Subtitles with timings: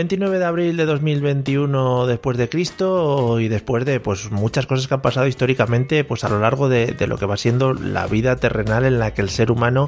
[0.00, 4.94] ...29 de abril de 2021 después de Cristo y después de pues muchas cosas que
[4.94, 8.36] han pasado históricamente pues a lo largo de, de lo que va siendo la vida
[8.36, 9.84] terrenal en la que el ser humano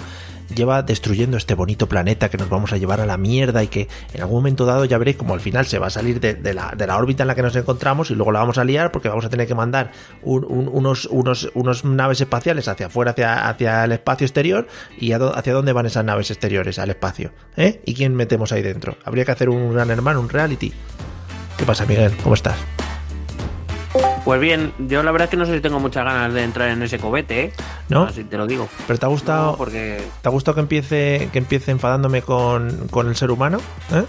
[0.55, 3.88] lleva destruyendo este bonito planeta que nos vamos a llevar a la mierda y que
[4.12, 6.73] en algún momento dado ya veréis como al final se va a salir de, la,
[6.77, 9.09] de la, órbita en la que nos encontramos y luego la vamos a liar porque
[9.09, 9.92] vamos a tener que mandar
[10.23, 14.66] un, un, unos, unos, unos, naves espaciales hacia afuera, hacia, hacia el espacio exterior
[14.99, 17.32] y hacia dónde van esas naves exteriores, al espacio.
[17.56, 17.80] ¿eh?
[17.84, 18.96] ¿Y quién metemos ahí dentro?
[19.04, 20.73] Habría que hacer un gran hermano, un reality.
[21.56, 22.12] ¿Qué pasa, Miguel?
[22.23, 22.56] ¿Cómo estás?
[24.24, 26.68] Pues bien, yo la verdad es que no sé si tengo muchas ganas de entrar
[26.71, 27.52] en ese cobete, ¿eh?
[27.88, 28.04] ¿No?
[28.04, 28.68] Así te lo digo.
[28.87, 30.01] ¿Pero te ha gustado, no, porque...
[30.23, 33.59] ¿te ha gustado que empiece, que empiece enfadándome con, con el ser humano?
[33.93, 34.04] ¿Eh?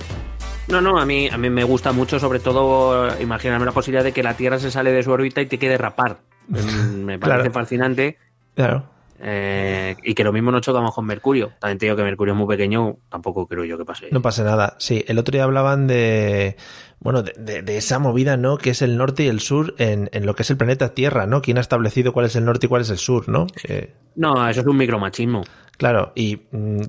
[0.68, 4.14] No, no, a mí, a mí me gusta mucho, sobre todo, imaginarme la posibilidad de
[4.14, 6.20] que la Tierra se sale de su órbita y te quede rapar.
[6.48, 7.52] me parece Claro.
[7.54, 8.18] fascinante.
[8.56, 8.86] Claro.
[9.26, 11.54] Eh, y que lo mismo no chocamos con Mercurio.
[11.60, 14.10] También te digo que Mercurio es muy pequeño, tampoco creo yo que pase.
[14.12, 14.76] No pasa nada.
[14.80, 16.58] Sí, el otro día hablaban de.
[17.00, 18.58] Bueno, de, de, de esa movida, ¿no?
[18.58, 21.26] Que es el norte y el sur en, en, lo que es el planeta Tierra,
[21.26, 21.42] ¿no?
[21.42, 23.48] ¿Quién ha establecido cuál es el norte y cuál es el sur, ¿no?
[23.68, 25.44] Eh, no, eso es un micromachismo.
[25.78, 26.42] Claro, y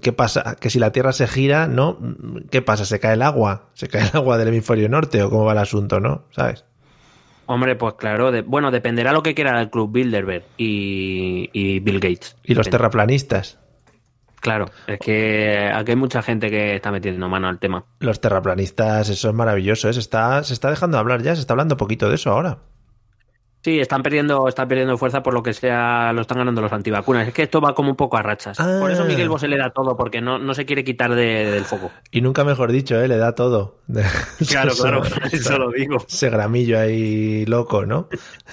[0.02, 0.56] ¿qué pasa?
[0.60, 1.98] Que si la Tierra se gira, ¿no?
[2.50, 2.84] ¿Qué pasa?
[2.84, 3.70] ¿Se cae el agua?
[3.74, 6.24] ¿Se cae el agua del hemisferio norte o cómo va el asunto, ¿no?
[6.30, 6.64] ¿Sabes?
[7.46, 12.00] Hombre, pues claro, de, bueno, dependerá lo que quiera el Club Bilderberg y, y Bill
[12.00, 12.36] Gates.
[12.44, 13.58] Y los terraplanistas.
[14.40, 17.84] Claro, es que aquí hay mucha gente que está metiendo mano al tema.
[18.00, 19.94] Los terraplanistas, eso es maravilloso, ¿eh?
[19.94, 22.58] se, está, se está dejando de hablar ya, se está hablando poquito de eso ahora.
[23.64, 27.28] Sí, están perdiendo, están perdiendo fuerza por lo que sea, lo están ganando los antivacunas.
[27.28, 28.60] Es que esto va como un poco a rachas.
[28.60, 28.76] Ah.
[28.78, 31.64] Por eso Miguel Bosé le da todo, porque no, no se quiere quitar de, del
[31.64, 31.90] foco.
[32.10, 33.08] Y nunca mejor dicho, ¿eh?
[33.08, 33.78] le da todo.
[34.48, 35.02] Claro, claro,
[35.32, 35.96] eso lo digo.
[36.06, 38.08] Ese gramillo ahí loco, ¿no?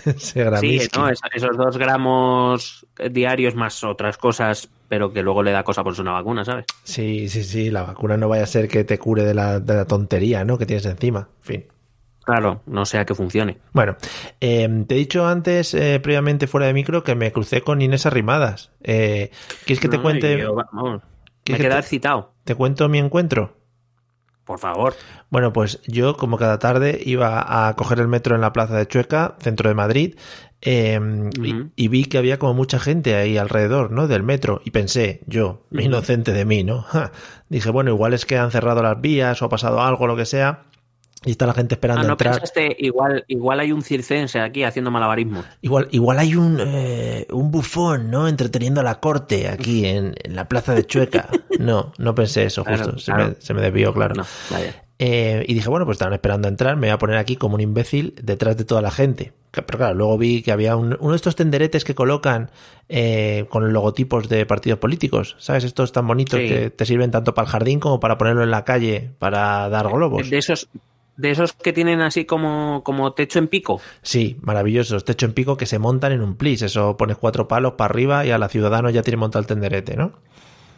[0.05, 1.09] Ese sí, ¿no?
[1.09, 5.99] Es, esos dos gramos diarios más otras cosas, pero que luego le da cosa por
[5.99, 6.65] una vacuna, ¿sabes?
[6.83, 9.75] Sí, sí, sí, la vacuna no vaya a ser que te cure de la, de
[9.75, 10.57] la tontería, ¿no?
[10.57, 11.65] Que tienes encima, en fin.
[12.23, 13.57] Claro, no sea que funcione.
[13.73, 13.95] Bueno,
[14.39, 18.05] eh, te he dicho antes, eh, previamente fuera de micro, que me crucé con Inés
[18.05, 18.71] Arrimadas.
[18.83, 19.31] Eh,
[19.65, 20.37] ¿Quieres que te no, cuente?
[20.37, 21.01] Yo, vamos,
[21.49, 22.33] me queda excitado.
[22.43, 23.57] ¿Te cuento mi encuentro?
[24.45, 24.95] Por favor.
[25.29, 28.87] Bueno, pues yo, como cada tarde, iba a coger el metro en la plaza de
[28.87, 30.15] Chueca, centro de Madrid,
[30.61, 31.71] eh, uh -huh.
[31.75, 34.07] y, y, vi que había como mucha gente ahí alrededor, ¿no?
[34.07, 34.61] Del metro.
[34.63, 35.83] Y pensé, yo, uh -huh.
[35.85, 36.81] inocente de mí, ¿no?
[36.91, 37.11] Ja.
[37.49, 40.25] Dije, bueno, igual es que han cerrado las vías o ha pasado algo, lo que
[40.25, 40.65] sea.
[41.23, 42.33] Y está la gente esperando ah, ¿no entrar.
[42.33, 45.43] Pensaste, igual, igual hay un circense aquí haciendo malabarismo.
[45.61, 48.27] Igual, igual hay un, eh, un bufón, ¿no?
[48.27, 51.29] Entreteniendo a la corte aquí en, en, la plaza de Chueca.
[51.59, 52.83] No, no pensé eso, justo.
[52.83, 53.27] Claro, se, claro.
[53.27, 54.15] Me, se, Me, desvió, claro.
[54.15, 54.25] No,
[54.97, 57.55] eh, y dije, bueno, pues estaban esperando a entrar, me voy a poner aquí como
[57.55, 59.33] un imbécil detrás de toda la gente.
[59.51, 62.49] Pero claro, luego vi que había un, uno de estos tenderetes que colocan
[62.87, 65.63] eh, con logotipos de partidos políticos, ¿sabes?
[65.63, 66.47] Estos tan bonitos sí.
[66.47, 69.89] que te sirven tanto para el jardín como para ponerlo en la calle para dar
[69.89, 70.29] globos.
[70.29, 70.69] De esos,
[71.21, 73.79] de esos que tienen así como, como techo en pico.
[74.01, 76.63] Sí, maravillosos, techo en pico que se montan en un plis.
[76.63, 79.95] Eso pones cuatro palos para arriba y a la ciudadano ya tiene montado el tenderete,
[79.95, 80.13] ¿no?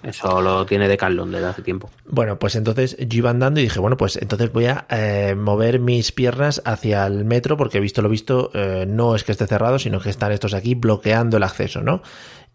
[0.04, 1.90] Eso lo tiene de Carlón desde hace tiempo.
[2.06, 5.80] Bueno, pues entonces yo iba andando y dije, bueno, pues entonces voy a eh, mover
[5.80, 9.80] mis piernas hacia el metro porque visto lo visto eh, no es que esté cerrado,
[9.80, 12.02] sino que están estos aquí bloqueando el acceso, ¿no?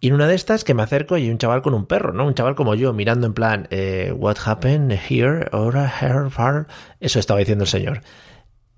[0.00, 2.12] Y en una de estas que me acerco y hay un chaval con un perro,
[2.12, 2.26] ¿no?
[2.26, 6.68] Un chaval como yo, mirando en plan, eh, what happened here, ahora, here, far.
[7.00, 8.02] Eso estaba diciendo el señor.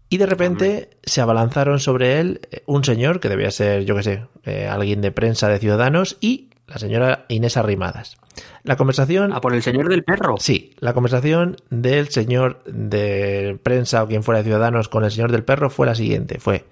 [0.08, 4.02] Y de repente se abalanzaron sobre él eh, un señor que debía ser, yo qué
[4.02, 8.16] sé, eh, alguien de prensa de Ciudadanos y la señora Inés Arrimadas.
[8.62, 9.32] La conversación.
[9.34, 10.36] ¿A por el señor del perro?
[10.38, 15.32] Sí, la conversación del señor de prensa o quien fuera de Ciudadanos con el señor
[15.32, 16.64] del perro fue la siguiente: fue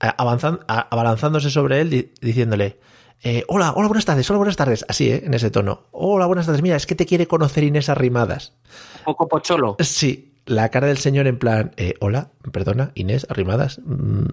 [0.00, 2.78] avanzando, abalanzándose sobre él diciéndole.
[3.24, 4.84] Eh, hola, hola, buenas tardes, hola, buenas tardes.
[4.88, 5.22] Así, ¿eh?
[5.24, 5.84] En ese tono.
[5.92, 6.60] Hola, buenas tardes.
[6.62, 8.52] Mira, es que te quiere conocer Inés Arrimadas.
[9.00, 9.76] Un poco pocholo.
[9.80, 10.28] Sí.
[10.44, 13.80] La cara del señor en plan, eh, hola, perdona, Inés Arrimadas.
[13.84, 14.24] Mm,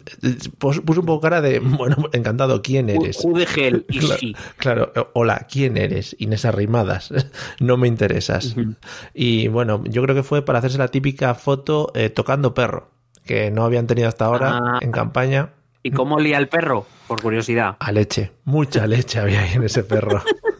[0.58, 3.24] puso un poco cara de, bueno, encantado, ¿quién eres?
[3.24, 3.24] Is
[4.58, 6.16] claro, claro, hola, ¿quién eres?
[6.18, 7.14] Inés Arrimadas.
[7.60, 8.56] no me interesas.
[8.58, 8.76] Uh -huh.
[9.14, 12.90] Y bueno, yo creo que fue para hacerse la típica foto eh, tocando perro
[13.24, 14.80] que no habían tenido hasta ahora Ah.
[14.82, 15.54] en campaña.
[15.82, 16.86] ¿Y cómo olía el perro?
[17.08, 17.78] Por curiosidad.
[17.80, 20.22] A leche, mucha leche había ahí en ese perro.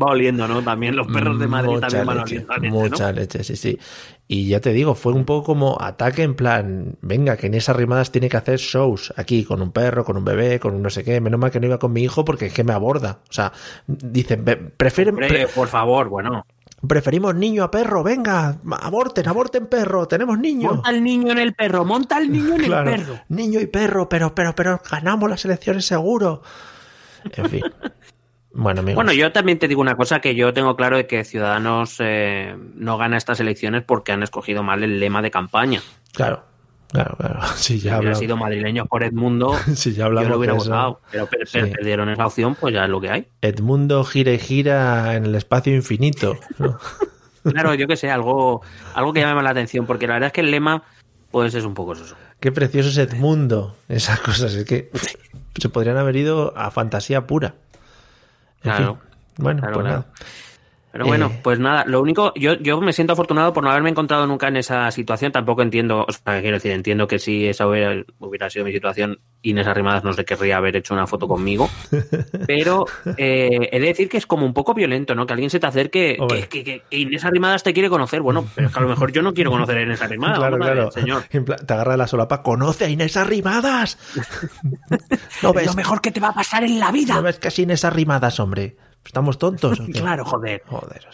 [0.00, 0.62] Va oliendo, ¿no?
[0.62, 3.18] También los perros de Madrid Mucha también van leche, oliendo a leche, Mucha ¿no?
[3.20, 3.78] leche, sí, sí.
[4.26, 7.74] Y ya te digo, fue un poco como ataque en plan, venga, que en esas
[7.74, 10.90] rimadas tiene que hacer shows aquí, con un perro, con un bebé, con un no
[10.90, 11.20] sé qué.
[11.20, 13.20] Menos mal que no iba con mi hijo porque es que me aborda.
[13.28, 13.52] O sea,
[13.86, 16.44] dicen, "Ve- prefieren, pre- por favor, bueno.
[16.86, 20.68] Preferimos niño a perro, venga, aborten, aborten perro, tenemos niño.
[20.74, 23.20] Monta el niño en el perro, monta el niño en Claro, el perro.
[23.28, 26.42] niño y perro, pero, pero, pero ganamos las elecciones seguro.
[27.32, 27.62] En fin.
[28.52, 28.96] Bueno, amigos.
[28.96, 32.56] Bueno, yo también te digo una cosa que yo tengo claro de que Ciudadanos eh,
[32.74, 35.80] no gana estas elecciones porque han escogido mal el lema de campaña.
[36.12, 36.44] Claro,
[36.88, 37.40] claro, claro.
[37.56, 40.70] Si ya hablamos, sido madrileños por Edmundo, si ya yo hablamos lo hubiera de eso.
[40.70, 41.00] votado.
[41.10, 41.70] Pero, per- per- Sí.
[41.72, 43.28] perdieron esa opción, pues ya es lo que hay.
[43.42, 46.36] Edmundo gira y gira en el espacio infinito.
[46.58, 46.78] ¿no?
[47.44, 48.60] Claro, yo que sé, algo,
[48.94, 50.82] algo que llame la atención, porque la verdad es que el lema,
[51.30, 52.14] pues es un poco eso.
[52.40, 53.74] Qué precioso es Edmundo.
[53.88, 54.90] Esas cosas, es que
[55.56, 57.54] se podrían haber ido a fantasía pura.
[58.62, 58.94] En Claro.
[58.96, 59.44] fin.
[59.44, 59.98] Bueno, Claro, pues claro.
[60.00, 60.12] nada.
[60.98, 61.40] Pero bueno, Eh.
[61.44, 64.56] pues nada, lo único, yo, yo me siento afortunado por no haberme encontrado nunca en
[64.56, 68.64] esa situación, tampoco entiendo, o sea, quiero decir, entiendo que si esa hubiera, hubiera sido
[68.64, 71.70] mi situación, Inés Arrimadas no se querría haber hecho una foto conmigo,
[72.48, 72.84] pero
[73.16, 75.24] eh, he de decir que es como un poco violento, ¿no?
[75.24, 78.66] Que alguien se te acerque, que, que- que Inés Arrimadas te quiere conocer, bueno, pero
[78.66, 80.90] es que a lo mejor yo no quiero conocer a Inés Arrimadas, claro, claro.
[80.90, 81.22] señor.
[81.30, 82.42] Te agarra la solapa.
[82.42, 83.98] ¡Conoce a Inés Arrimadas!
[85.44, 87.14] ¿No ves, Lo mejor que te va a pasar en la vida.
[87.14, 88.76] ¿No ves que es Inés Arrimadas, hombre?
[89.08, 89.80] ¿Estamos tontos?
[89.92, 90.62] Claro, joder.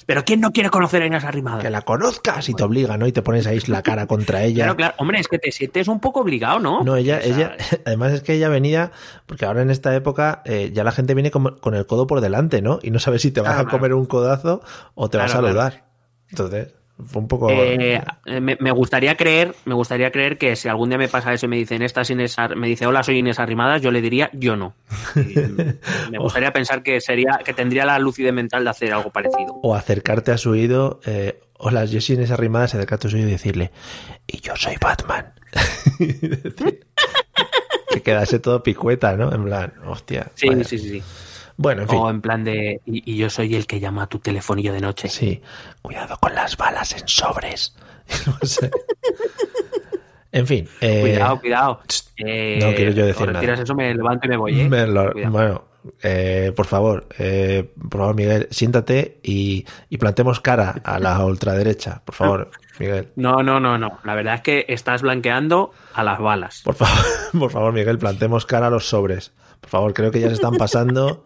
[0.05, 1.63] Pero ¿quién no quiere conocer a Inés Arrimadas?
[1.63, 3.07] que la conozcas y te obliga, ¿no?
[3.07, 4.65] Y te pones ahí la cara contra ella.
[4.65, 4.95] Claro, claro.
[4.99, 6.83] Hombre, es que te sientes un poco obligado, ¿no?
[6.83, 7.57] No, ella, O sea, ella,
[7.87, 8.91] además es que ella venía,
[9.27, 12.21] porque ahora en esta época eh, ya la gente viene con, con el codo por
[12.21, 12.81] delante, ¿no?
[12.83, 14.61] Y no sabes si te vas Claro, a comer un codazo
[14.95, 15.85] o te vas a saludar.
[16.31, 16.75] Entonces,
[17.07, 17.49] fue un poco...
[17.51, 18.01] Eh,
[18.41, 21.49] me, me gustaría creer, me gustaría creer que si algún día me pasa eso y
[21.49, 24.57] me dicen estas Inés, Ar- me dice hola soy Inés Arrimadas, yo le diría yo
[24.57, 24.75] no.
[26.11, 29.55] Me gustaría pensar que sería, que tendría la lucidez mental de hacer algo parecido.
[29.63, 33.29] O acercarte a su oído, eh, hola, yo soy Inés Arrimadas, acercarte a su oído
[33.29, 33.73] y decirle,
[34.27, 35.33] y yo soy Batman.
[35.99, 36.87] Decir,
[37.91, 39.33] que quedase todo picueta, ¿no?
[39.33, 40.31] En plan, hostia.
[40.35, 40.65] Sí, vaya.
[40.65, 41.03] sí, sí, sí.
[41.57, 41.99] Bueno, en fin.
[41.99, 44.81] O en plan de y, y yo soy el que llama a tu telefonillo de
[44.81, 45.09] noche.
[45.09, 45.41] Sí,
[45.83, 47.75] cuidado con las balas en sobres.
[48.27, 48.71] No sé.
[50.33, 50.69] En fin.
[50.81, 51.81] eh, Cuidado, cuidado.
[51.87, 53.55] tst, Eh, no quiero yo decir nada.
[53.55, 54.69] eso, me levanto y me voy, ¿eh?
[54.69, 55.33] me lo- Cuidado.
[55.33, 55.65] bueno,
[56.57, 62.03] por favor, eh, por favor, Miguel, siéntate y, y plantemos cara a la ultraderecha.
[62.05, 62.51] Por favor,
[62.81, 63.11] Miguel.
[63.17, 64.01] No, no, no, no.
[64.03, 66.63] La verdad es que estás blanqueando a las balas.
[66.65, 67.05] Por favor,
[67.39, 69.33] por favor, Miguel, plantemos cara a los sobres.
[69.65, 71.25] Por favor, creo que ya se están pasando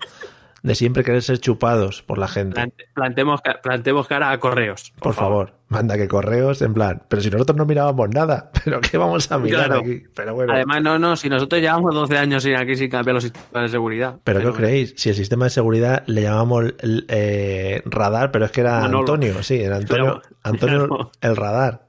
[0.62, 2.55] de siempre querer ser chupados por la gente.
[2.55, 4.93] Plante- Plantemos, plantemos cara a correos.
[5.00, 7.02] Por favor, manda que correos, en plan.
[7.08, 9.81] Pero si nosotros no mirábamos nada, ¿pero qué vamos a mirar Claro.
[9.82, 10.02] aquí?
[10.17, 10.52] Pero bueno.
[10.52, 13.69] Además, no, no, si nosotros llevamos 12 años sin aquí sin cambiar los sistemas de
[13.69, 14.17] seguridad.
[14.25, 14.94] ¿Pero qué os creéis?
[14.96, 18.99] Si el sistema de seguridad le llamamos eh, radar, pero es que era Manolo.
[19.00, 21.87] Antonio, sí, era Antonio, Antonio el radar.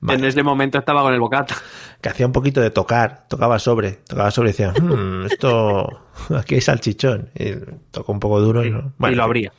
[0.00, 0.18] Vale.
[0.20, 1.54] En ese momento estaba con el bocata.
[2.00, 6.02] Que hacía un poquito de tocar, tocaba sobre, tocaba sobre y decía, "Hmm, esto,
[6.36, 7.30] aquí hay salchichón.
[7.34, 7.52] Y
[7.90, 8.92] tocó un poco duro y, no.
[9.08, 9.52] y lo abría.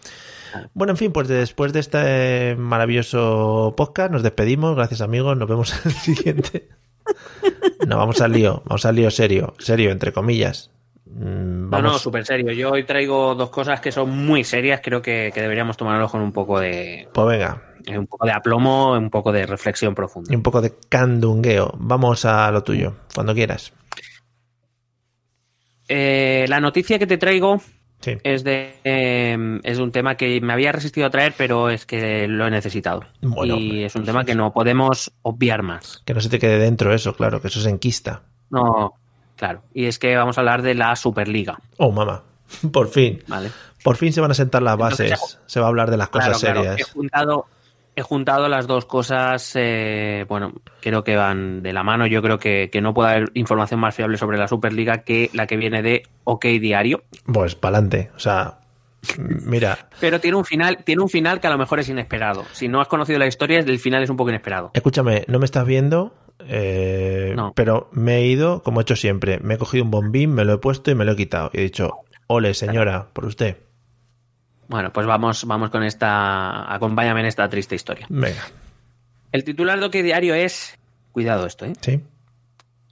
[0.74, 4.76] Bueno, en fin, pues después de este maravilloso podcast, nos despedimos.
[4.76, 5.38] Gracias, amigos.
[5.38, 6.70] Nos vemos en el siguiente.
[7.88, 8.62] No, vamos al lío.
[8.66, 9.54] Vamos al lío serio.
[9.60, 10.72] Serio, entre comillas.
[11.06, 12.52] Mm, No, no, súper serio.
[12.52, 14.82] Yo hoy traigo dos cosas que son muy serias.
[14.84, 17.62] Creo que, que deberíamos tomarlos con un poco de Pues venga,
[17.98, 20.32] un poco de aplomo, un poco de reflexión profunda.
[20.32, 21.74] y un poco de candungueo.
[21.78, 23.74] Vamos a lo tuyo, cuando quieras.
[25.88, 27.62] Eh, la noticia que te traigo
[28.02, 28.16] Sí.
[28.24, 32.28] es de eh, es un tema que me había resistido a traer, pero es que
[32.30, 33.02] lo he necesitado.
[33.22, 36.02] Bueno, y hombre, es un pues tema que no podemos obviar más.
[36.06, 38.22] Que no se te quede dentro eso, claro, que eso es enquista.
[38.52, 38.94] No,
[39.36, 39.64] claro.
[39.74, 42.24] Y es que vamos a hablar de la Superliga, Oh, mamá.
[42.72, 43.22] Por fin.
[43.28, 43.50] ¿vale?
[43.84, 45.40] Por fin se van a sentar las Entonces, bases.
[45.48, 46.62] Se va a hablar de las Claro, cosas claro.
[46.64, 46.80] serias.
[46.80, 47.48] He juntado,
[48.00, 52.08] he juntado las dos cosas, eh, bueno, creo que van de la mano.
[52.08, 55.48] Yo creo que, que no puede haber información más fiable sobre la Superliga que la
[55.48, 57.04] que viene de OK Diario.
[57.32, 58.12] Pues pa'lante.
[58.16, 58.60] O sea,
[59.18, 62.46] mira, Pero tiene un final, tiene un final que a lo mejor es inesperado.
[62.52, 64.72] Si no has conocido la historia, el final es un poco inesperado.
[64.74, 66.14] escúchame, no me estás viendo,
[66.48, 67.54] eh, No.
[67.56, 69.40] pero me he ido, como he hecho siempre.
[69.40, 71.50] Me he cogido un bombín, me lo he puesto y me lo he quitado.
[71.54, 71.92] Y he dicho,
[72.28, 73.58] ole, señora, por usted.
[74.70, 76.72] Bueno, pues vamos, vamos con esta.
[76.74, 78.06] Acompáñame en esta triste historia.
[78.08, 78.48] Venga,
[79.32, 80.78] El titular de OK Diario es.
[81.12, 81.74] Cuidado esto, ¿eh?
[81.82, 82.00] sí.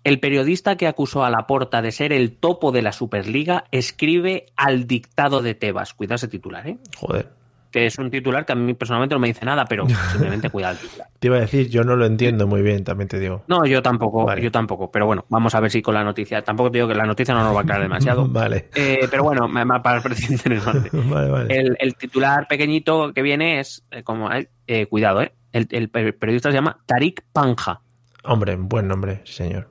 [0.03, 4.87] El periodista que acusó a Laporta de ser el topo de la Superliga escribe al
[4.87, 5.93] dictado de Tebas.
[5.93, 6.77] Cuidado ese titular, ¿eh?
[6.95, 7.36] Joder.
[7.77, 10.73] Que es un titular que a mí personalmente no me dice nada, pero simplemente cuidado
[10.73, 11.07] el titular.
[11.19, 13.43] Te iba a decir, yo no lo entiendo muy bien, también te digo.
[13.47, 14.41] No, yo tampoco, Vale.
[14.41, 16.95] yo tampoco, pero bueno, vamos a ver si con la noticia, tampoco te digo que
[16.95, 18.27] la noticia no nos va a aclarar demasiado.
[18.31, 18.69] Vale.
[18.73, 20.89] Eh, pero bueno, me, me ha parecido interesante.
[21.07, 21.55] Vale, vale.
[21.55, 26.49] El, el titular pequeñito que viene es, eh, como, eh, cuidado, eh, el, el periodista
[26.49, 27.81] se llama Tarik Panja.
[28.23, 29.69] Hombre, buen nombre, señor.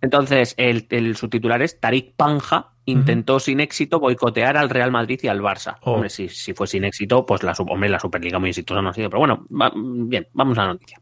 [0.00, 5.28] Entonces, el, el subtitular es Tarik Panja intentó sin éxito boicotear al Real Madrid y
[5.28, 5.76] al Barça.
[5.82, 5.92] Oh.
[5.92, 8.94] Hombre, si, si fue sin éxito, pues la, hombre, la Superliga muy exitosa no ha
[8.94, 9.10] sido.
[9.10, 10.98] Pero bueno, va- bien, vamos a la noticia.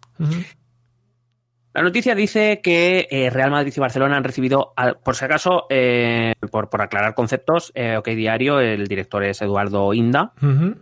[1.77, 5.67] La noticia dice que eh, Real Madrid y Barcelona han recibido, al- por si acaso,
[5.71, 10.33] eh, por, por aclarar conceptos, eh, OK Diario, el director es Eduardo Inda,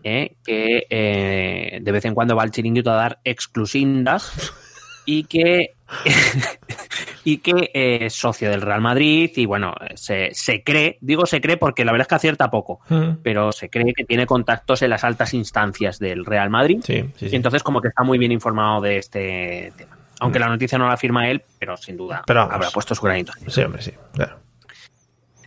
[0.05, 4.33] eh, que de vez en cuando va al chiringuito a dar exclusindas
[5.05, 5.75] y que
[7.25, 11.41] y que eh, es socio del Real Madrid y bueno, se, se cree, digo se
[11.41, 13.19] cree porque la verdad es que acierta poco, Ujú.
[13.23, 17.29] pero se cree que tiene contactos en las altas instancias del Real Madrid Sí, sí,
[17.31, 19.97] y entonces como que está muy bien informado de este tema.
[20.21, 23.33] Aunque la noticia no la firma él, pero sin duda Pero habrá puesto su granito.
[23.49, 24.39] Sí, hombre, sí, claro.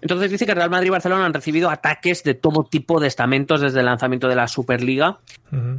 [0.02, 3.62] Entonces dice que Real Madrid y Barcelona han recibido ataques de todo tipo de estamentos
[3.62, 5.20] desde el lanzamiento de la Superliga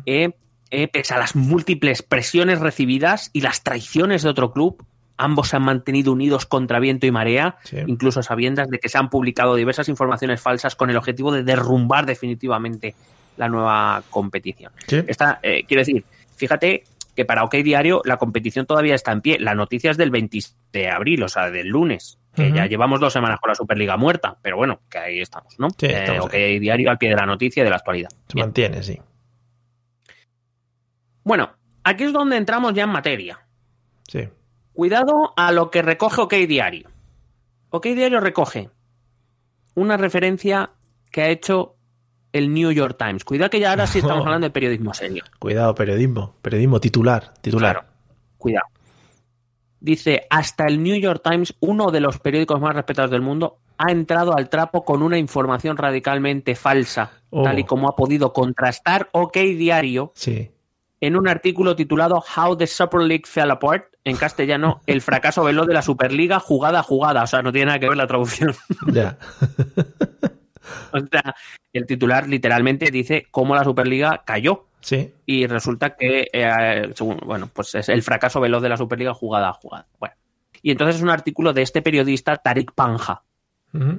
[0.06, 0.30] eh,
[0.70, 4.84] eh, pese a las múltiples presiones recibidas y las traiciones de otro club,
[5.16, 7.78] ambos se han mantenido unidos contra viento y marea, Sí.
[7.86, 12.04] incluso sabiendas de que se han publicado diversas informaciones falsas con el objetivo de derrumbar
[12.06, 12.94] definitivamente
[13.36, 14.72] la nueva competición.
[14.86, 15.02] Sí.
[15.06, 16.04] Esta, eh, quiero decir,
[16.36, 19.38] fíjate que para OK Diario la competición todavía está en pie.
[19.40, 20.38] La noticia es del 20
[20.72, 22.18] de abril, o sea, del lunes.
[22.34, 25.70] Que ya llevamos dos semanas con la Superliga muerta, pero bueno, que ahí estamos, ¿no?
[25.70, 26.58] Sí, Eh, OK ahí.
[26.58, 28.10] Diario al pie de la noticia y de la actualidad.
[28.10, 28.44] Se Bien.
[28.48, 29.00] mantiene, sí.
[31.26, 31.50] Bueno,
[31.82, 33.40] aquí es donde entramos ya en materia.
[34.06, 34.28] Sí.
[34.72, 36.88] Cuidado a lo que recoge OK Diario.
[37.70, 38.70] OK Diario recoge
[39.74, 40.70] una referencia
[41.10, 41.74] que ha hecho
[42.32, 43.24] el New York Times.
[43.24, 45.24] Cuidado que ya ahora sí estamos hablando de periodismo serio.
[45.40, 46.36] Cuidado, periodismo.
[46.42, 47.34] Periodismo titular.
[47.40, 47.72] Titular.
[47.80, 47.88] Claro.
[48.38, 48.66] Cuidado.
[49.80, 53.90] Dice, hasta el New York Times, uno de los periódicos más respetados del mundo, ha
[53.90, 57.42] entrado al trapo con una información radicalmente falsa, Oh.
[57.42, 60.52] tal y como ha podido contrastar OK Diario Sí.
[61.00, 65.66] En un artículo titulado How the Super League Fell Apart, en castellano, el fracaso veloz
[65.66, 67.22] de la Superliga jugada a jugada.
[67.24, 68.54] O sea, no tiene nada que ver la traducción.
[68.86, 69.18] Ya.
[70.92, 71.34] o sea,
[71.72, 74.66] el titular literalmente dice cómo la Superliga cayó.
[74.80, 75.12] Sí.
[75.26, 79.48] Y resulta que, eh, según- bueno, pues es el fracaso veloz de la Superliga jugada
[79.48, 79.86] a jugada.
[79.98, 80.14] Bueno.
[80.62, 83.22] Y entonces es un artículo de este periodista, Tarik Panja,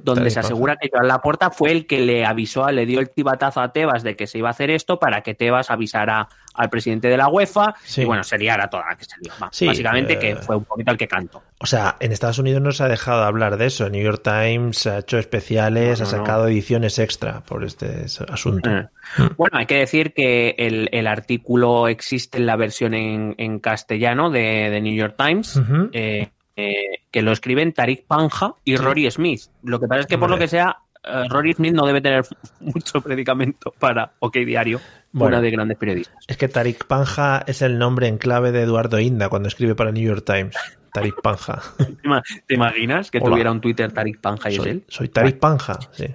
[0.02, 3.60] Donde se asegura que Joan Laporta fue el que le avisó, le dio el tibatazo
[3.60, 7.08] a Tebas de que se iba a hacer esto para que Tebas avisara al presidente
[7.08, 8.02] de la UEFA Sí.
[8.02, 9.32] y bueno, se liara toda la que se lió.
[9.40, 11.42] Va, Sí, Básicamente eh, que fue un poquito el que cantó.
[11.60, 13.88] O sea, en Estados Unidos no se ha dejado de hablar de eso.
[13.88, 18.70] New York Times ha hecho especiales, No, no, ha sacado ediciones extra por este asunto.
[18.70, 18.88] Eh.
[19.36, 24.30] Bueno, hay que decir que el, el artículo existe en la versión en, en castellano
[24.30, 25.60] de, de New York Times,
[25.92, 29.42] eh, eh, que lo escriben Tarik Panja y Rory Smith.
[29.62, 32.24] Lo que pasa es que, por lo que sea, eh, Rory Smith no debe tener
[32.60, 34.80] mucho predicamento para OK Diario,
[35.12, 35.36] Bueno.
[35.36, 36.16] una de grandes periodistas.
[36.26, 39.92] Es que Tarik Panja es el nombre en clave de Eduardo Inda cuando escribe para
[39.92, 40.56] New York Times.
[40.92, 41.62] Tarik Panja.
[41.78, 43.30] ¿Te ima- ¿Te imaginas que Hola.
[43.30, 44.84] tuviera un Twitter Tarik Panja y es él?
[44.88, 46.06] soy Tarik Panja, sí.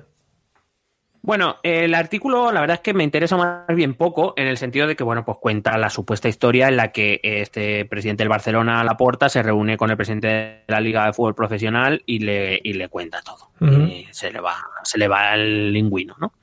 [1.25, 4.87] Bueno, el artículo la verdad es que me interesa más bien poco en el sentido
[4.87, 8.83] de que, bueno, pues cuenta la supuesta historia en la que este presidente del Barcelona,
[8.83, 12.73] Laporta, se reúne con el presidente de la Liga de Fútbol Profesional y le, y
[12.73, 13.51] le cuenta todo.
[13.87, 16.33] Y se le va, se le va el lingüino, ¿no?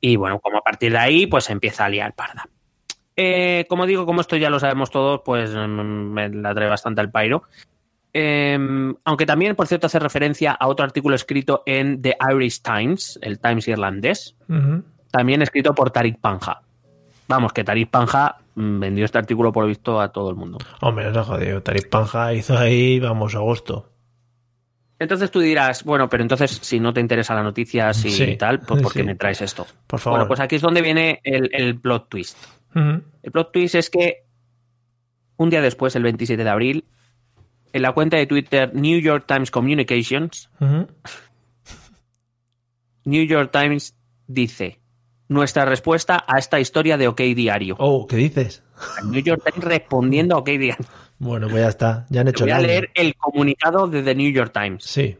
[0.00, 2.48] Y bueno, como a partir de ahí, pues empieza a liar parda.
[3.16, 7.02] Eh, como digo, como esto ya lo sabemos todos, pues mm, me la trae bastante
[7.02, 7.42] al pairo.
[8.12, 8.58] Eh,
[9.04, 13.38] aunque también, por cierto, hace referencia a otro artículo escrito en The Irish Times, el
[13.38, 14.36] Times irlandés,
[15.10, 16.62] también escrito por Tarik Panja.
[17.28, 20.58] Vamos, que Tarik Panja mm, vendió este artículo por visto a todo el mundo.
[20.80, 21.62] Hombre, no jodido.
[21.62, 23.86] Tarik Panja hizo ahí, vamos, agosto.
[24.98, 28.60] Entonces tú dirás, bueno, pero entonces si no te interesa la noticia y Sí, tal,
[28.60, 29.06] pues ¿por qué sí.
[29.06, 29.66] me traes esto?
[29.86, 30.18] Por favor.
[30.18, 32.36] Bueno, pues aquí es donde viene el, el plot twist.
[32.74, 34.24] El plot twist es que
[35.36, 36.84] un día después, el 27 de abril,
[37.72, 40.50] en la cuenta de Twitter New York Times Communications.
[43.04, 43.94] New York Times
[44.26, 44.80] dice
[45.28, 47.76] nuestra respuesta a esta historia de OK Diario.
[47.78, 48.62] Oh, ¿qué dices?
[49.04, 50.86] New York Times respondiendo a OK Diario.
[51.18, 52.06] Bueno, pues ya está.
[52.08, 54.84] Ya han hecho Voy a leer el comunicado de The New York Times.
[54.84, 55.18] Sí.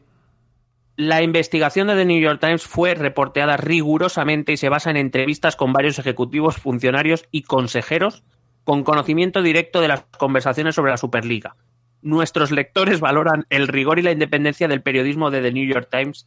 [0.97, 5.57] La investigación de The New York Times fue reporteada rigurosamente y se basa en entrevistas
[5.57, 8.25] con varios ejecutivos, funcionarios y consejeros
[8.64, 11.57] con conocimiento directo de las conversaciones sobre la Superliga.
[12.02, 16.26] Nuestros lectores valoran el rigor y la independencia del periodismo de The New York Times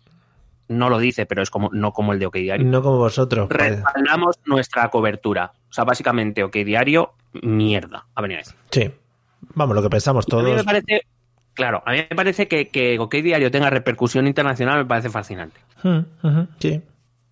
[0.67, 2.65] no lo dice, pero es como no como el de OK Diario.
[2.65, 3.49] No como vosotros.
[3.49, 5.51] Respaldamos nuestra cobertura.
[5.69, 8.55] O sea, básicamente OK Diario, mierda, ha venido a decir.
[8.71, 8.91] Sí.
[9.55, 10.63] Vamos, lo que pensamos A mí me todos.
[10.63, 11.01] parece,
[11.53, 15.59] claro, a mí me parece que, que OK Diario tenga repercusión internacional, me parece fascinante.
[15.83, 15.99] Mm,
[16.59, 16.81] Sí.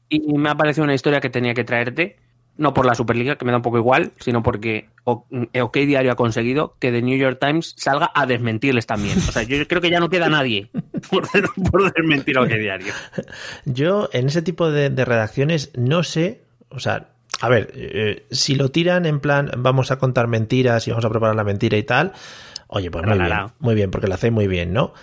[0.09, 2.17] Y me ha parecido una historia que tenía que traerte,
[2.57, 6.15] no por la Superliga, que me da un poco igual, sino porque OK Diario ha
[6.15, 9.17] conseguido que The New York Times salga a desmentirles también.
[9.17, 10.69] O sea, yo creo que ya no queda nadie
[11.09, 11.27] por,
[11.71, 12.93] por desmentir a OK Diario.
[13.65, 16.41] Yo, en ese tipo de, de redacciones, no sé.
[16.69, 17.09] O sea,
[17.41, 21.09] a ver, eh, si lo tiran en plan, vamos a contar mentiras y vamos a
[21.09, 22.13] preparar la mentira y tal.
[22.67, 24.93] Oye, pues muy bien, muy bien, porque lo hacéis muy bien, ¿no?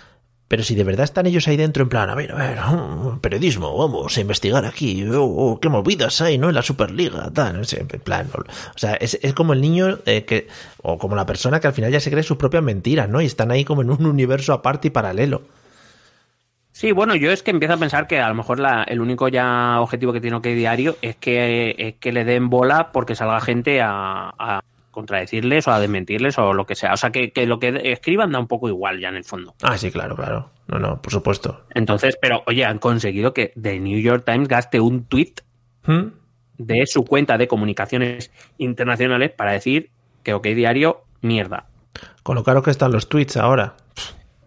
[0.49, 3.19] Pero si de verdad están ellos ahí dentro, en plan, a ver, a ver, mm,
[3.19, 6.49] periodismo, vamos a investigar aquí, oh, oh, qué movidas hay, ¿no?
[6.49, 10.47] En la Superliga, tal, en plan, o sea, es, es como el niño eh, que,
[10.81, 13.21] o como la persona que al final ya se cree sus propias mentiras, ¿no?
[13.21, 15.43] Y están ahí como en un universo aparte y paralelo.
[16.71, 19.27] Sí, bueno, yo es que empiezo a pensar que a lo mejor la- el único
[19.27, 23.39] ya objetivo que tiene OK Diario es que, es que le den bola porque salga
[23.41, 24.61] gente a
[24.99, 26.93] contradecirles o a desmentirles o lo que sea.
[26.93, 29.55] O sea, que, que lo que escriban da un poco igual ya en el fondo.
[29.61, 30.49] Ah, sí, claro, claro.
[30.67, 31.63] No, no, por supuesto.
[31.73, 35.35] Entonces, pero oye, han conseguido que The New York Times gaste un tweet
[35.85, 36.07] ¿Mm?
[36.57, 39.89] de su cuenta de comunicaciones internacionales para decir
[40.23, 41.67] que OK Diario, mierda.
[42.23, 43.75] Con lo caro que están los tweets ahora.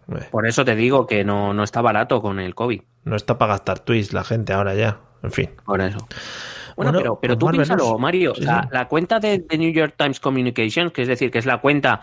[0.09, 2.81] Eh, Por eso te digo que no, no está barato con el COVID.
[3.05, 4.99] No está para gastar tweets la gente ahora ya.
[5.23, 5.49] En fin.
[5.65, 6.07] Por eso.
[6.75, 7.97] Bueno, Bueno, pero, pero tú piénsalo.
[7.97, 8.33] Mario.
[8.35, 8.69] Sí, la, sí.
[8.71, 12.01] la cuenta de, de New York Times Communications, que es decir, que es la cuenta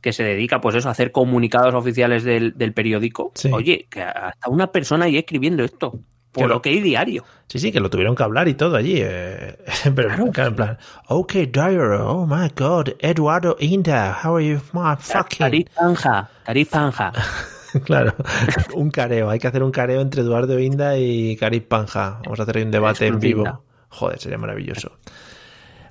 [0.00, 3.32] que se dedica pues eso a hacer comunicados oficiales del, del periódico.
[3.34, 3.50] Sí.
[3.52, 5.92] Oye, que hasta una persona ahí escribiendo esto.
[6.32, 7.24] Por lo- que hay diario.
[7.46, 8.94] Sí, sí, que lo tuvieron que hablar y todo allí.
[8.96, 9.58] eh,
[9.94, 14.96] pero claro, en plan, ok, Diary, oh my god, Eduardo Inda, how are you, my
[14.98, 15.38] fucking.
[15.38, 17.12] Tarif Panja, Tarif Panja.
[17.84, 18.12] Claro,
[18.74, 22.20] un careo, hay que hacer un careo entre Eduardo Inda y Cariz Panja.
[22.22, 23.64] Vamos a hacer un debate en vivo.
[23.92, 24.92] Joder, sería maravilloso.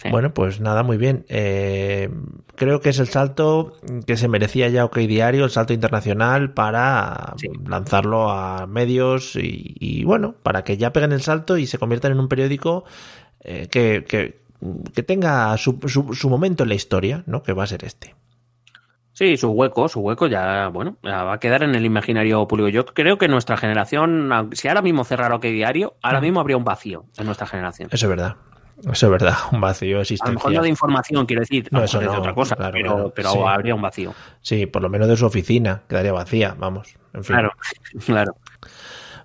[0.01, 0.10] Sí.
[0.10, 1.25] Bueno, pues nada, muy bien.
[1.29, 2.10] Eh,
[2.55, 3.77] creo que es el salto
[4.08, 7.50] que se merecía ya OK Diario, el salto internacional para Sí.
[7.67, 12.14] lanzarlo a medios y, y, bueno, para que ya peguen el salto y se conviertan
[12.14, 12.83] en un periódico
[13.42, 14.40] eh, que, que,
[14.94, 17.44] que tenga su, su, su momento en la historia, ¿no?
[17.44, 18.16] Que va a ser este.
[19.14, 22.70] Sí, su hueco, su hueco ya, bueno, ya va a quedar en el imaginario público.
[22.70, 26.64] Yo creo que nuestra generación, si ahora mismo cerrara OK Diario, ahora mismo habría un
[26.64, 27.90] vacío en nuestra generación.
[27.92, 28.36] Eso es verdad.
[28.90, 29.36] Eso es verdad.
[29.52, 30.54] Un vacío A lo mejor existencial.
[30.54, 33.14] no de información, quiero decir, No, eso es de no, otra cosa, claro, pero, claro,
[33.16, 33.40] pero sí.
[33.46, 34.14] habría un vacío.
[34.42, 36.96] Sí, por lo menos de su oficina quedaría vacía, vamos.
[37.14, 37.36] En fin.
[37.36, 37.52] Claro,
[38.06, 38.36] claro.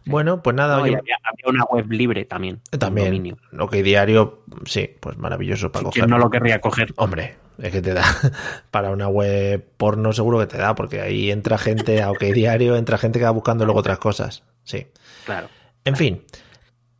[0.06, 1.16] Bueno, pues nada, No, había, había
[1.46, 2.60] una web libre también.
[2.78, 3.36] también.
[3.58, 6.08] OK Diario, sí, pues maravilloso para ¿Quién coger.
[6.08, 6.94] no lo querría coger?
[6.96, 8.04] Hombre, es que te da.
[8.70, 12.76] Para una web porno seguro que te da, porque ahí entra gente a OK Diario,
[12.76, 14.42] entra gente que va buscando luego otras cosas.
[14.64, 14.86] Sí.
[15.24, 15.48] Claro.
[15.84, 16.22] En fin.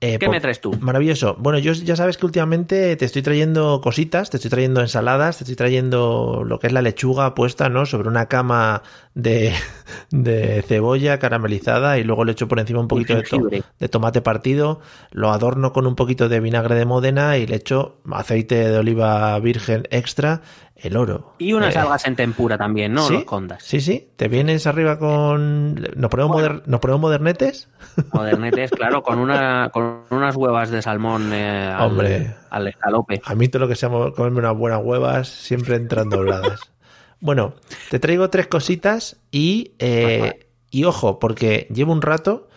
[0.03, 0.75] Eh, ¿Qué me traes tú?
[0.79, 1.37] Maravilloso.
[1.39, 5.45] Bueno, yo ya sabes que últimamente te estoy trayendo cositas, te estoy trayendo ensaladas, te
[5.45, 7.87] estoy trayendo lo que es la lechuga puesta, ¿no?
[7.87, 8.83] Sobre una cama
[9.15, 9.55] de,
[10.11, 13.37] de cebolla caramelizada y luego le echo por encima un poquito de, to-
[13.79, 14.81] de tomate partido,
[15.13, 19.39] lo adorno con un poquito de vinagre de Módena y le echo aceite de oliva
[19.41, 20.43] virgen extra,
[20.77, 21.35] el oro.
[21.39, 23.07] Y unas Eh, algas en tempura también, ¿no?
[23.07, 23.15] ¿sí?
[23.15, 23.63] Los condas.
[23.63, 24.11] Sí, sí.
[24.17, 25.75] ¿Te vienes arriba con...
[25.97, 26.55] ¿Nos ponemos, Bueno.
[26.55, 27.69] moder- ¿nos ponemos modernetes?
[28.13, 32.35] Modernetes, claro, con, una, con unas huevas de salmón eh, al, Hombre.
[32.51, 33.21] al escalope.
[33.25, 36.61] A mí todo lo que sea comerme unas buenas huevas siempre entran dobladas.
[37.21, 37.55] bueno,
[37.91, 42.49] te traigo tres cositas y, eh, y ojo, porque llevo un rato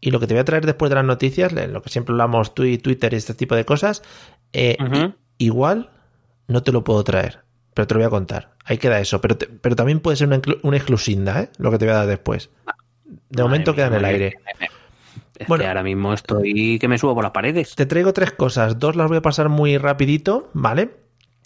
[0.00, 2.54] y lo que te voy a traer después de las noticias, lo que siempre hablamos
[2.54, 4.02] tú y Twitter y este tipo de cosas,
[4.52, 4.76] eh,
[5.38, 5.90] igual
[6.48, 7.40] no te lo puedo traer,
[7.76, 8.52] pero te lo voy a contar.
[8.64, 11.50] Ahí queda eso, pero, te- pero también puede ser una, una exclusinda, ¿eh?
[11.58, 12.48] lo que te voy a dar después.
[13.28, 14.34] De momento Madre queda en el aire.
[15.38, 15.62] Es Bueno.
[15.62, 17.74] que ahora mismo estoy que me subo por las paredes.
[17.74, 20.90] Te traigo tres cosas, dos las voy a pasar muy rapidito, ¿vale?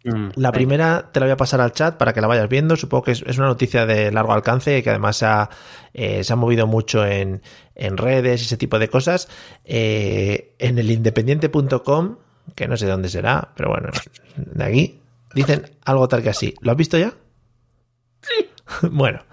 [0.04, 2.76] Mm, La primera te la voy a pasar al chat para que la vayas viendo.
[2.76, 5.50] Supongo que es, es una noticia de largo alcance y que además se ha,
[5.92, 7.42] eh, se ha movido mucho en,
[7.74, 9.28] en redes y ese tipo de cosas.
[9.64, 12.16] Eh, en el independiente.com,
[12.54, 13.88] que no sé dónde será, pero bueno,
[14.36, 14.99] de aquí,
[15.34, 16.54] dicen algo tal que así.
[16.60, 17.14] ¿Lo has visto ya?
[18.22, 18.48] Sí.
[18.90, 19.24] bueno,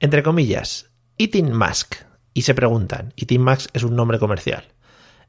[0.00, 1.96] entre comillas, Eating Mask.
[2.32, 4.64] Y se preguntan, Eating Mask es un nombre comercial.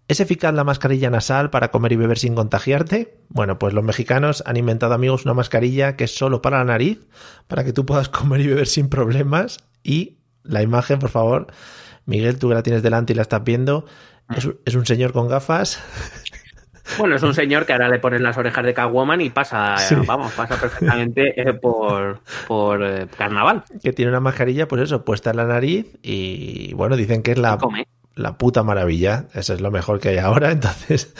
[0.08, 3.19] ¿Es eficaz la mascarilla nasal para comer y beber sin contagiarte?
[3.30, 7.08] Bueno, pues los mexicanos han inventado, amigos, una mascarilla que es solo para la nariz,
[7.47, 9.60] para que tú puedas comer y beber sin problemas.
[9.84, 11.47] Y la imagen, por favor,
[12.06, 13.86] Miguel, tú que la tienes delante y la estás viendo,
[14.36, 15.80] es, un- es un señor con gafas.
[16.98, 19.95] Bueno, es un señor que ahora le ponen las orejas de Catwoman y pasa, Sí.
[20.06, 23.63] vamos, pasa perfectamente eh, por, por eh, carnaval.
[23.84, 27.38] que tiene una mascarilla, pues eso, puesta en la nariz y bueno, dicen que es
[27.38, 27.88] la come.
[28.15, 29.26] la puta maravilla.
[29.34, 31.13] Eso es lo mejor que hay ahora, entonces.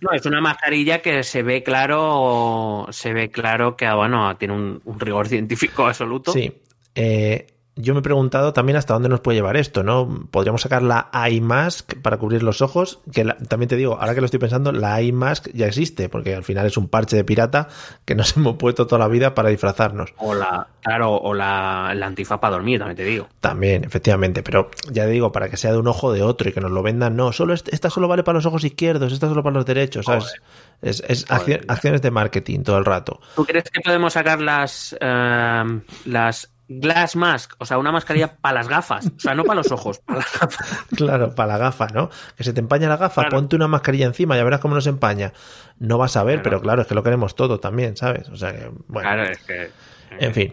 [0.00, 4.80] No, es una mascarilla que se ve claro, se ve claro que, bueno, tiene un,
[4.84, 6.32] un rigor científico absoluto.
[6.32, 6.52] Sí.
[6.94, 10.26] Eh, yo me he preguntado también hasta dónde nos puede llevar esto, ¿no?
[10.30, 14.14] Podríamos sacar la eye mask para cubrir los ojos, que la- también te digo, ahora
[14.14, 17.16] que lo estoy pensando, la eye mask ya existe, porque al final es un parche
[17.16, 17.68] de pirata
[18.04, 20.12] que nos hemos puesto toda la vida para disfrazarnos.
[20.18, 23.28] O la, claro, o la, la antifa para dormir, también te digo.
[23.40, 26.60] También, efectivamente, pero ya digo, para que sea de un ojo de otro y que
[26.60, 29.42] nos lo vendan, no, solo est- esta solo vale para los ojos izquierdos, esta solo
[29.42, 30.34] para los derechos, ¿sabes?
[30.82, 33.20] Es, es acciones de marketing todo el rato.
[33.36, 37.54] ¿Tú crees que podemos sacar las, eh, las glass mask?
[37.58, 39.06] O sea, una mascarilla para las gafas.
[39.16, 40.86] O sea, no para los ojos, para las gafas.
[40.96, 42.10] Claro, para la gafa, ¿no?
[42.36, 43.36] Que se te empaña la gafa, Claro.
[43.36, 45.32] ponte una mascarilla encima, ya verás cómo nos empaña.
[45.78, 46.42] No vas a ver, Claro.
[46.58, 48.28] pero claro, es que lo queremos todo también, ¿sabes?
[48.28, 49.70] O sea que, bueno, Claro, es que.
[50.18, 50.52] en fin.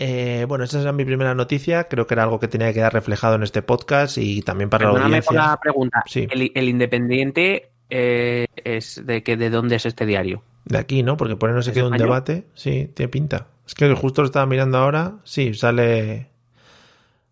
[0.00, 2.92] Eh, bueno, esa era mi primera noticia, creo que era algo que tenía que quedar
[2.92, 5.50] reflejado en este podcast y también para la Perdóname por audiencia.
[5.52, 6.02] la pregunta.
[6.06, 6.26] Sí.
[6.30, 10.42] El, el Independiente eh, es de que de dónde es este diario.
[10.64, 11.16] De aquí, ¿no?
[11.16, 12.48] Porque pone no sé ¿Es qué un debate.
[12.54, 13.46] Sí, tiene pinta.
[13.66, 15.18] Es que justo lo estaba mirando ahora.
[15.22, 16.30] Sí, sale.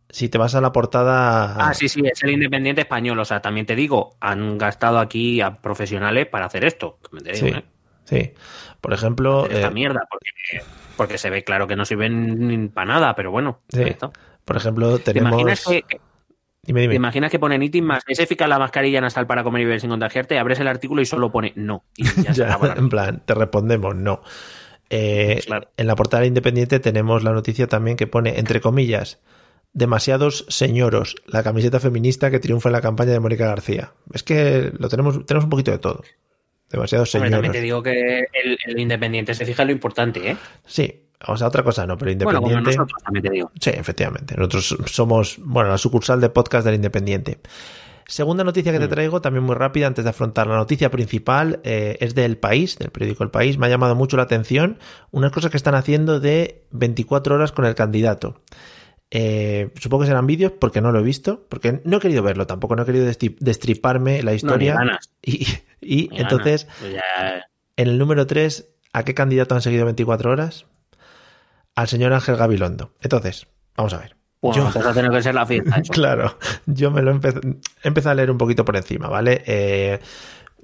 [0.08, 1.56] Si te vas a la portada.
[1.56, 3.18] Ah, sí, sí, es el Independiente español.
[3.18, 6.98] O sea, también te digo, han gastado aquí a profesionales para hacer esto.
[7.32, 7.64] Sí, ¿eh?
[8.04, 8.32] sí.
[8.80, 9.46] Por ejemplo.
[9.46, 10.64] Esta eh, mierda, porque,
[10.96, 13.58] porque se ve claro que no sirven para nada, pero bueno.
[13.68, 13.82] Sí.
[14.44, 15.32] por ejemplo, ¿Te tenemos.
[15.32, 16.00] imaginas que, que-
[16.64, 19.64] Dime, te imaginas que pone Nitin más ese eficaz la mascarilla nasal para comer y
[19.64, 20.38] beber sin contagiarte?
[20.38, 21.84] Abres el artículo y solo pone no.
[21.96, 24.22] Y ya, Ya, en plan, te respondemos, no.
[24.88, 25.68] Eh, Claro.
[25.76, 29.20] En la portada independiente tenemos la noticia también que pone, entre comillas,
[29.72, 33.92] demasiados señoros, la camiseta feminista que triunfa en la campaña de Mónica García.
[34.12, 36.02] Es que lo tenemos, tenemos un poquito de todo.
[36.70, 37.44] Demasiados Hombre, señoros.
[37.44, 40.36] también te digo que el, el Independiente se fija en lo importante, ¿eh?
[40.64, 42.76] Sí, o sea, otra cosa no, pero Bueno, como independiente.
[42.78, 43.50] nosotros también te digo.
[43.60, 44.34] Sí, efectivamente.
[44.36, 47.40] Nosotros somos, bueno, la sucursal de podcast del Independiente.
[48.06, 51.96] Segunda noticia que te traigo, también muy rápida, antes de afrontar la noticia principal, eh,
[52.00, 53.56] es del País, del periódico El País.
[53.58, 54.78] Me ha llamado mucho la atención
[55.12, 58.42] unas cosas que están haciendo de 24 horas con el candidato.
[59.10, 62.46] Eh, supongo que serán vídeos porque no lo he visto, porque no he querido verlo
[62.46, 64.74] tampoco, no he querido destri- destriparme la historia.
[64.74, 65.10] ganas.
[65.22, 65.46] y
[65.80, 66.66] y entonces.
[66.80, 70.66] Pues ya- en el número 3, ¿a qué candidato han seguido 24 horas?
[71.74, 72.92] Al señor Ángel Gabilondo.
[73.00, 74.16] Entonces, vamos a ver.
[74.40, 75.76] Bueno, Yo- entonces va a tener que ser la fiesta.
[75.82, 75.92] eso.
[75.92, 79.42] Claro, yo me lo empe- he empezado a leer un poquito por encima, ¿vale?
[79.46, 80.00] Eh,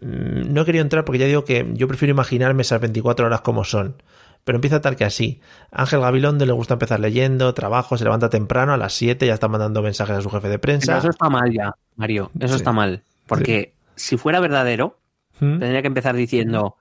[0.00, 3.40] mm, no he querido entrar porque ya digo que yo prefiero imaginarme esas 24 horas
[3.42, 4.02] como son.
[4.44, 5.40] Pero empieza tal que así.
[5.70, 9.46] Ángel Gabilondo le gusta empezar leyendo, trabajo, se levanta temprano, a las 7 ya está
[9.48, 10.98] mandando mensajes a su jefe de Pero prensa.
[10.98, 12.30] eso está mal ya, Mario.
[12.38, 12.56] Eso Sí.
[12.56, 13.02] está mal.
[13.26, 14.98] Porque si fuera verdadero,
[15.40, 15.58] ¿Mm?
[15.58, 16.76] tendría que empezar diciendo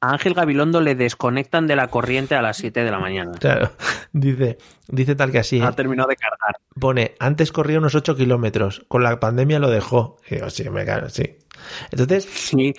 [0.00, 3.32] a Ángel Gabilondo le desconectan de la corriente a las 7 de la mañana.
[3.38, 3.72] Claro,
[4.12, 4.58] dice,
[4.88, 5.58] dice tal que así.
[5.58, 5.62] ¿eh?
[5.64, 6.56] Ha terminado de cargar.
[6.78, 10.16] Pone, antes corría unos 8 kilómetros, con la pandemia lo dejó.
[10.30, 11.36] Y digo, sí, me claro, sí.
[11.90, 12.72] Entonces, Sí,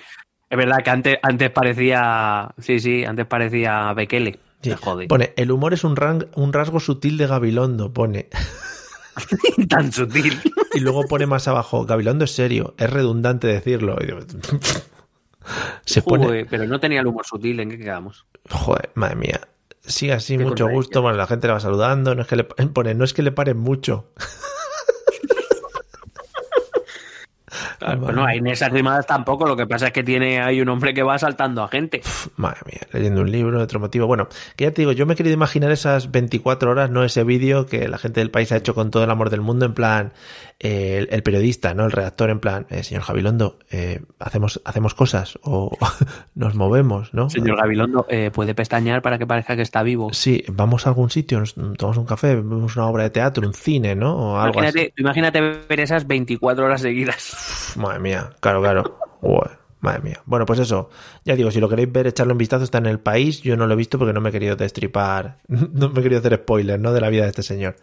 [0.49, 2.49] es verdad que antes, antes parecía.
[2.60, 4.39] Sí, sí, antes parecía Bekele.
[4.62, 5.07] sí, Me jode.
[5.07, 8.29] pone, el humor es un, ran- un rasgo sutil de Gabilondo, pone.
[9.69, 10.39] Tan sutil.
[10.73, 13.97] Y luego pone más abajo, Gabilondo es serio, es redundante decirlo.
[14.01, 14.19] Y digo,
[15.86, 18.25] se pone, Joder, pero no tenía el humor sutil, ¿en qué quedamos?
[18.49, 19.41] joder, madre mía.
[19.82, 21.01] Sí, así, mucho gusto.
[21.01, 23.32] Bueno, la gente le va saludando, no es que le pone, no es que le
[23.32, 24.12] paren mucho.
[27.81, 30.93] Pues no, en esas rimadas tampoco, lo que pasa es que tiene ahí un hombre
[30.93, 32.01] que va saltando a gente.
[32.35, 34.07] Madre mía, leyendo un libro, otro motivo.
[34.07, 37.23] Bueno, que ya te digo, yo me he querido imaginar esas 24 horas, no ese
[37.23, 39.73] vídeo que la gente del país ha hecho con todo el amor del mundo, en
[39.73, 40.13] plan,
[40.59, 41.85] eh, el, el periodista, ¿no?
[41.85, 45.75] El redactor, en plan, eh, señor Javilondo, eh, hacemos, hacemos cosas o
[46.35, 47.29] nos movemos, ¿no?
[47.29, 50.13] Señor Gabilondo, eh, puede pestañear para que parezca que está vivo.
[50.13, 53.53] Sí, vamos a algún sitio, nos tomamos un café, vemos una obra de teatro, un
[53.53, 54.15] cine, ¿no?
[54.15, 57.70] O algo Imagínate, imagínate ver esas 24 horas seguidas.
[57.77, 58.97] Madre mía, claro, claro.
[59.81, 60.21] Madre mía.
[60.25, 60.89] Bueno, pues eso.
[61.25, 63.41] Ya digo, si lo queréis ver, echarle un vistazo, está en el país.
[63.41, 66.19] Yo no lo he visto porque no me he querido destripar, no me he querido
[66.19, 66.93] hacer spoilers, ¿no?
[66.93, 67.75] De la vida de este señor.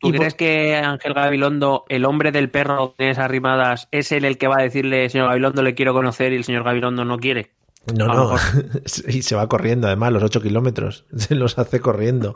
[0.00, 4.24] ¿Tú Y crees que Ángel Gabilondo, el hombre del perro de esas rimadas, es él
[4.24, 7.18] el que va a decirle, señor Gabilondo, le quiero conocer y el señor Gabilondo no
[7.18, 7.52] quiere?
[7.94, 8.34] No, no.
[9.08, 11.04] y se va corriendo, además, los 8 kilómetros.
[11.16, 12.32] Se los hace corriendo.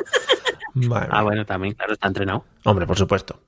[0.75, 1.23] Madre Ah, mía.
[1.23, 2.45] bueno, también, claro, está entrenado.
[2.65, 3.41] Hombre, por supuesto.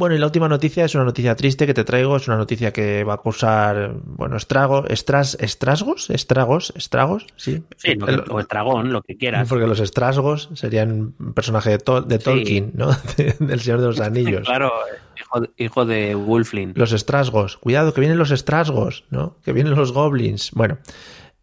[0.00, 2.16] Bueno, y la última noticia es una noticia triste que te traigo.
[2.16, 7.62] Es una noticia que va a causar, bueno, estragos, estras, estrasgos, estragos, estragos, sí.
[7.76, 9.46] Sí, lo que- El- o estragón, lo que quieras.
[9.48, 12.24] porque los estrasgos serían un personaje de, Tol- de Sí.
[12.24, 12.88] Tolkien, ¿no?
[13.38, 14.46] Del Señor de los Anillos.
[14.48, 14.72] Claro,
[15.20, 16.72] hijo, de- hijo de Wolflin.
[16.76, 17.58] Los estrasgos.
[17.58, 19.36] Cuidado, que vienen los estrasgos, ¿no?
[19.44, 20.50] Que vienen los goblins.
[20.52, 20.78] Bueno,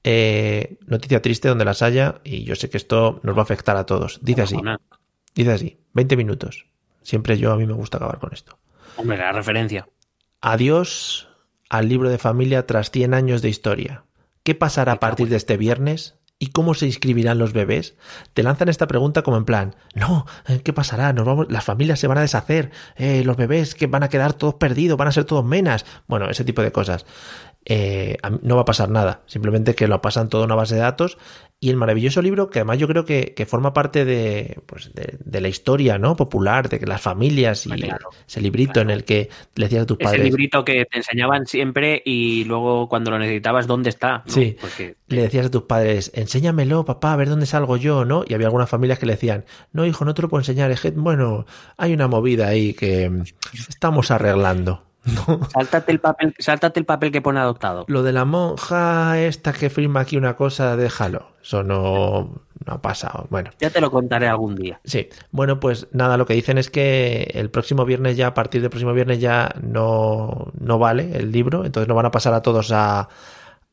[0.04, 3.78] eh, noticia triste donde las haya y yo sé que esto nos va a afectar
[3.78, 4.20] a todos.
[4.24, 4.58] Dice así,
[5.36, 6.66] dice así, 20 minutos.
[7.08, 8.60] Siempre yo, a mí me gusta acabar con esto.
[8.98, 9.88] Hombre, la referencia.
[10.42, 11.30] Adiós
[11.70, 14.04] al libro de familia tras 100 años de historia.
[14.44, 16.18] ¿Qué pasará a partir de este viernes?
[16.38, 17.96] ¿Y cómo se inscribirán los bebés?
[18.34, 21.14] Te lanzan esta pregunta como en plan, no, eh, ¿qué pasará?
[21.14, 24.34] Nos vamos, las familias se van a deshacer, eh, los bebés que van a quedar
[24.34, 25.86] todos perdidos, van a ser todos menas.
[26.08, 27.06] Bueno, ese tipo de cosas.
[27.70, 30.82] Eh, no va a pasar nada, simplemente que lo pasan todo a una base de
[30.82, 31.18] datos.
[31.60, 35.18] Y el maravilloso libro que además yo creo que, que forma parte de, pues de,
[35.20, 38.90] de, la historia no popular de que las familias y claro, ese librito claro.
[38.90, 42.44] en el que le decías a tus padres ese librito que te enseñaban siempre y
[42.44, 44.32] luego cuando lo necesitabas dónde está ¿no?
[44.32, 44.56] sí.
[44.62, 44.98] Porque...
[45.08, 48.48] le decías a tus padres enséñamelo papá a ver dónde salgo yo no y había
[48.48, 52.08] algunas familias que le decían no hijo no te lo puedo enseñar bueno hay una
[52.08, 53.12] movida ahí que
[53.68, 55.40] estamos arreglando no.
[55.50, 57.86] Sáltate, el papel, sáltate el papel que pone adoptado.
[57.88, 61.28] Lo de la monja esta que firma aquí una cosa, déjalo.
[61.42, 63.28] Eso no, no ha pasado.
[63.30, 63.52] Bueno.
[63.60, 64.80] Ya te lo contaré algún día.
[64.84, 65.10] Sí.
[65.32, 68.70] Bueno, pues nada, lo que dicen es que el próximo viernes ya, a partir del
[68.70, 71.66] próximo viernes ya no, no vale el libro.
[71.66, 73.08] Entonces no van a pasar a todos a,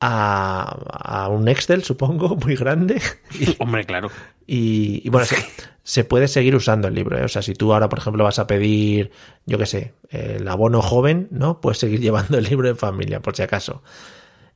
[0.00, 3.00] a, a un Excel, supongo, muy grande.
[3.38, 4.11] Y, Hombre, claro.
[4.46, 5.37] Y, y bueno, se,
[5.83, 7.18] se, puede seguir usando el libro.
[7.18, 7.24] ¿eh?
[7.24, 9.11] O sea, si tú ahora, por ejemplo, vas a pedir,
[9.46, 11.61] yo qué sé, el abono joven, ¿no?
[11.61, 13.83] Puedes seguir llevando el libro en familia, por si acaso.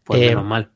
[0.05, 0.71] Pues eh, menos mal.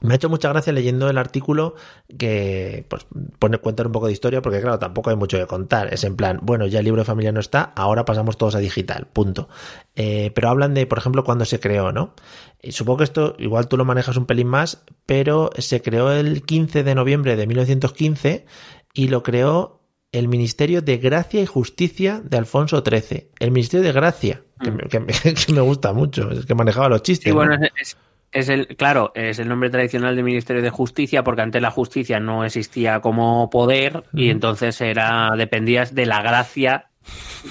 [0.00, 1.74] Me ha hecho mucha gracia leyendo el artículo
[2.18, 3.06] que pues,
[3.38, 5.92] pone cuenta un poco de historia, porque claro, tampoco hay mucho que contar.
[5.92, 8.60] Es en plan, bueno, ya el libro de familia no está, ahora pasamos todos a
[8.60, 9.50] digital, punto.
[9.96, 12.14] Eh, pero hablan de, por ejemplo, cuándo se creó, ¿no?
[12.62, 16.42] Y supongo que esto igual tú lo manejas un pelín más, pero se creó el
[16.42, 18.44] 15 de noviembre de 1915
[18.92, 19.80] y lo creó
[20.12, 23.30] el Ministerio de Gracia y Justicia de Alfonso XIII.
[23.38, 25.04] El Ministerio de Gracia, que, me, que,
[25.46, 27.30] que me gusta mucho, es que manejaba los chistes.
[27.30, 27.66] Sí, bueno, ¿no?
[27.80, 27.96] es,
[28.32, 32.20] es el, claro, es el nombre tradicional del Ministerio de Justicia, porque antes la justicia
[32.20, 34.30] no existía como poder y mm.
[34.30, 36.89] entonces era dependías de la gracia,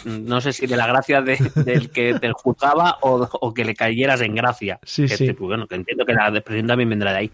[0.06, 3.76] no sé si de la gracia de, del que te juzgaba o, o, que le
[3.76, 4.80] cayeras en gracia.
[4.84, 5.26] Sí, que sí.
[5.28, 7.32] Te, bueno, que entiendo que la depresión también vendrá de ahí.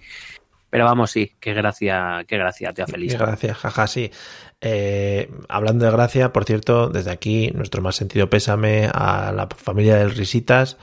[0.69, 3.13] Pero vamos, sí, qué gracia, qué gracia, te feliz.
[3.13, 4.11] Qué gracia, jaja, sí.
[4.59, 9.95] Eh, hablando de gracia, por cierto, desde aquí nuestro más sentido pésame a la familia
[9.97, 10.77] del Risitas.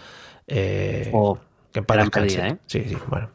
[0.46, 1.38] Eh, oh.
[1.72, 2.56] Que para ¿eh?
[2.66, 3.30] Sí, sí, bueno.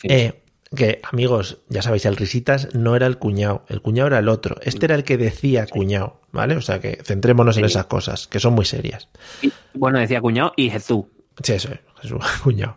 [0.00, 0.32] Sí.
[0.74, 4.56] Que, amigos, ya sabéis, el Risitas no era el cuñado, el cuñado era el otro.
[4.62, 6.56] Este era el que decía cuñado, ¿vale?
[6.56, 7.60] O sea que centrémonos sí.
[7.60, 9.08] en esas cosas, que son muy serias.
[9.42, 11.04] Y, bueno, decía cuñado y Jesús.
[11.42, 12.76] Sí, eso es, Jesús, cuñado.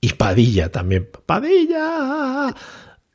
[0.00, 1.08] Y Padilla también.
[1.26, 2.54] ¡Padilla!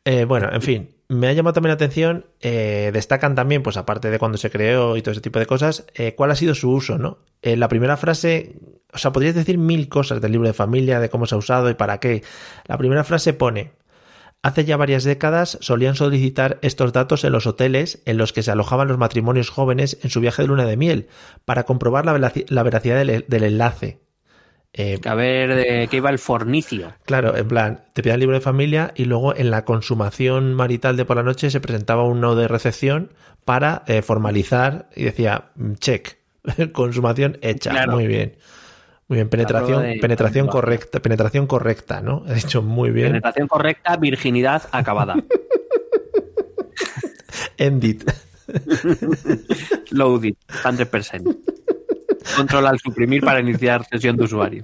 [0.05, 4.09] Eh, bueno, en fin, me ha llamado también la atención, eh, destacan también, pues aparte
[4.09, 6.69] de cuando se creó y todo ese tipo de cosas, eh, cuál ha sido su
[6.69, 7.19] uso, ¿no?
[7.41, 8.55] Eh, la primera frase,
[8.91, 11.69] o sea, podrías decir mil cosas del libro de familia, de cómo se ha usado
[11.69, 12.23] y para qué.
[12.65, 13.71] La primera frase pone,
[14.47, 18.51] hace ya varias décadas solían solicitar estos datos en los hoteles en los que se
[18.51, 21.07] alojaban los matrimonios jóvenes en su viaje de luna de miel,
[21.45, 23.99] para comprobar la, verac la veracidad del, del enlace.
[24.73, 26.93] Eh, a ver de qué iba el fornicio.
[27.05, 31.05] Claro, en plan, te pedían libro de familia y luego en la consumación marital de
[31.05, 33.11] por la noche se presentaba un no de recepción
[33.43, 36.17] para eh, formalizar y decía, check,
[36.73, 37.93] consumación hecha, claro.
[37.93, 38.37] muy bien.
[39.09, 42.23] Muy bien, penetración, de, penetración correcta, penetración correcta, ¿no?
[42.27, 43.07] He dicho muy bien.
[43.07, 45.15] Penetración correcta, virginidad acabada.
[47.57, 48.03] Endit.
[49.91, 51.37] Loaded, 100%.
[52.35, 54.61] Control al suprimir para iniciar sesión de usuario.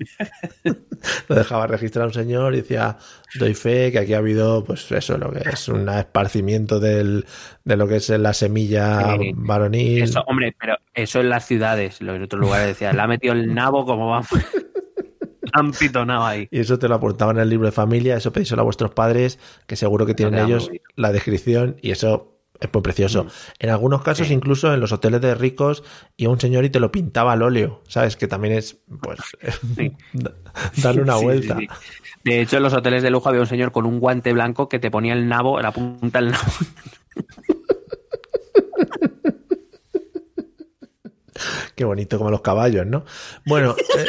[1.28, 2.98] Lo dejaba registrar un señor y decía,
[3.38, 7.26] doy fe que aquí ha habido, pues eso, lo que es un esparcimiento del,
[7.64, 10.02] de lo que es la semilla sí, varonil.
[10.02, 13.54] Eso, hombre, pero eso en las ciudades, en otros lugares decía, le ha metido el
[13.54, 14.22] nabo como va.
[15.52, 16.46] Han pitonado ahí.
[16.52, 19.38] Y eso te lo apuntaban en el libro de familia, eso pedíselo a vuestros padres,
[19.66, 23.24] que seguro que tienen ellos la descripción, y eso es muy precioso.
[23.24, 23.28] Mm.
[23.60, 24.34] En algunos casos, sí.
[24.34, 25.82] incluso en los hoteles de ricos,
[26.16, 28.16] y un señor y te lo pintaba al óleo, ¿sabes?
[28.16, 29.18] Que también es, pues,
[29.76, 29.96] sí.
[30.82, 31.58] darle una sí, vuelta.
[32.24, 34.78] De hecho, en los hoteles de lujo había un señor con un guante blanco que
[34.78, 36.44] te ponía el nabo, la punta del nabo.
[41.74, 43.04] Qué bonito, como los caballos, ¿no?
[43.46, 43.74] Bueno.
[43.96, 44.04] Eh...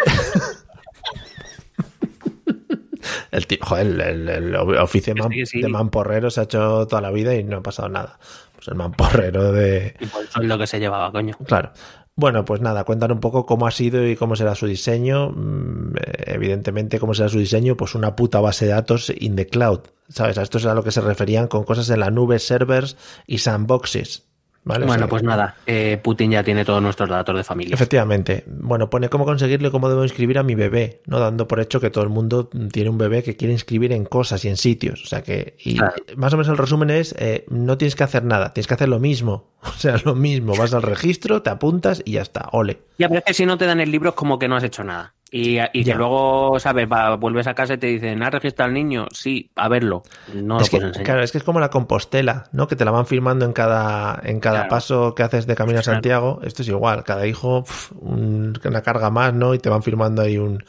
[3.32, 5.62] El, tío, joder, el, el, el oficio man, sí, sí.
[5.62, 8.20] de mamporrero se ha hecho toda la vida y no ha pasado nada.
[8.56, 9.96] Pues el mamporrero de.
[10.00, 11.38] Y por eso es lo que se llevaba, coño.
[11.46, 11.72] Claro.
[12.16, 15.32] Bueno, pues nada, cuentan un poco cómo ha sido y cómo será su diseño.
[15.32, 15.94] Mm,
[16.26, 19.80] Evidentemente, cómo será su diseño, pues una puta base de datos in the cloud.
[20.10, 20.38] ¿Sabes?
[20.38, 23.38] A esto es a lo que se referían con cosas en la nube, servers y
[23.38, 24.28] sandboxes.
[24.64, 24.86] ¿Vale?
[24.86, 27.74] O Bueno, sea, pues nada, eh, Putin ya tiene todos nuestros datos de familia.
[27.74, 28.44] Efectivamente.
[28.48, 31.20] Bueno, pone cómo conseguirlo y cómo debo inscribir a mi bebé, ¿no?
[31.20, 34.44] Dando por hecho que todo el mundo tiene un bebé que quiere inscribir en cosas
[34.46, 35.04] y en sitios.
[35.04, 35.94] O sea que, y Claro.
[36.16, 38.90] más o menos el resumen es, eh, no tienes que hacer nada, tienes que hacer
[38.90, 39.50] lo mismo.
[39.64, 40.54] O sea, lo mismo.
[40.56, 42.50] Vas al registro, te apuntas y ya está.
[42.52, 42.80] Ole.
[42.98, 44.64] Ya, pero es que si no te dan el libro es como que no has
[44.64, 45.14] hecho nada.
[45.34, 46.88] Y, y que luego, ¿sabes?
[46.92, 49.08] Va, vuelves a casa y te dicen, ¿has registrado al niño?
[49.14, 50.04] Sí, a verlo.
[50.34, 51.06] No es lo que, puedes enseñar.
[51.06, 52.68] claro, es que es como la compostela, ¿no?
[52.68, 54.70] Que te la van firmando en cada, en cada Claro.
[54.70, 55.96] paso que haces de camino a Claro.
[55.96, 56.40] Santiago.
[56.44, 59.54] Esto es igual, cada hijo, pf, un- una carga más, ¿no?
[59.54, 60.66] Y te van firmando ahí un,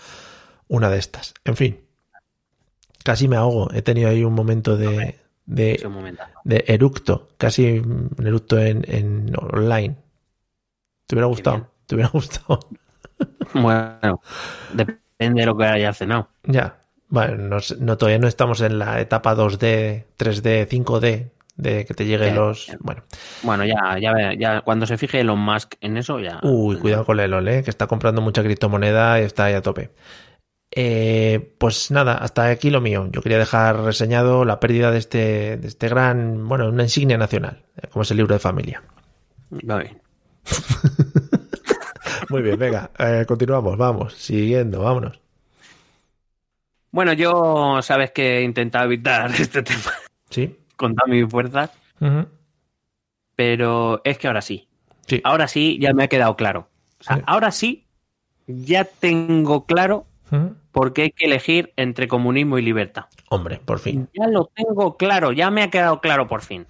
[0.68, 1.34] una de estas.
[1.44, 1.80] En fin.
[3.04, 3.68] Casi me ahogo.
[3.74, 6.16] He tenido ahí un momento de, de, un
[6.68, 9.96] eructo, casi un eructo en, en online.
[11.08, 11.68] ¿Te hubiera gustado?
[11.86, 12.60] ¿Te hubiera gustado?
[13.54, 14.20] Bueno,
[14.72, 16.28] depende de lo que hayas cenado.
[16.44, 16.78] ya.
[17.08, 22.34] Bueno, no, todavía no estamos en la etapa 2D, 3D, 5D, de que te lleguen
[22.34, 22.66] Ya, los...
[22.68, 22.78] ya.
[22.80, 23.02] Bueno.
[23.42, 26.40] Bueno, ya, ya, ya cuando se fije Elon Musk en eso, ya.
[26.42, 27.62] Uy, cuidado con el ¿eh?
[27.62, 29.90] que está comprando mucha criptomoneda y está ahí a tope.
[30.74, 33.06] Eh, pues nada, hasta aquí lo mío.
[33.12, 37.62] Yo quería dejar reseñado la pérdida de este, de este gran, bueno, una insignia nacional,
[37.76, 38.82] eh, como es el libro de familia.
[39.68, 40.00] Va bien.
[42.32, 45.20] Muy bien, venga, eh, continuamos, vamos, siguiendo, vámonos.
[46.90, 49.92] Bueno, yo sabes que he intentado evitar este tema
[50.30, 50.56] ¿Sí?
[50.76, 51.70] con todas mis fuerzas,
[53.36, 54.66] pero es que ahora sí.
[55.06, 55.20] Sí.
[55.24, 56.68] Ahora sí, ya me ha quedado claro.
[57.00, 57.22] O sea, Sí.
[57.26, 57.86] ahora sí,
[58.46, 60.54] ya tengo claro Ujú.
[60.70, 63.04] por qué hay que elegir entre comunismo y libertad.
[63.28, 64.08] Hombre, por fin.
[64.14, 66.66] Ya lo tengo claro, ya me ha quedado claro por fin.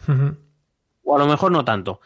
[1.04, 2.00] O a lo mejor no tanto.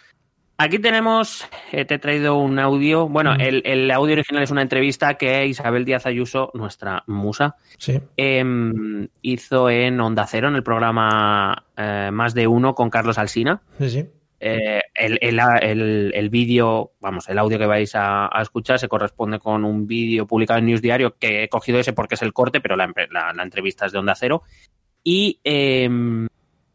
[0.59, 3.09] Aquí tenemos, eh, te he traído un audio.
[3.09, 3.41] Bueno, Mm.
[3.43, 9.07] el, el audio original es una entrevista que Isabel Díaz Ayuso, nuestra musa, Sí, em,
[9.21, 13.61] hizo en Onda Cero, en el programa eh, Más de Uno con Carlos Alsina.
[13.79, 14.05] sí, sí.
[14.39, 18.87] Eh, el, el- el- el vídeo, vamos, el audio que vais a, a escuchar se
[18.89, 22.35] corresponde con un vídeo publicado en News Diario que he cogido ese porque es el
[22.35, 24.43] corte, pero la- la entrevista es de Onda Cero.
[25.03, 26.29] Y em,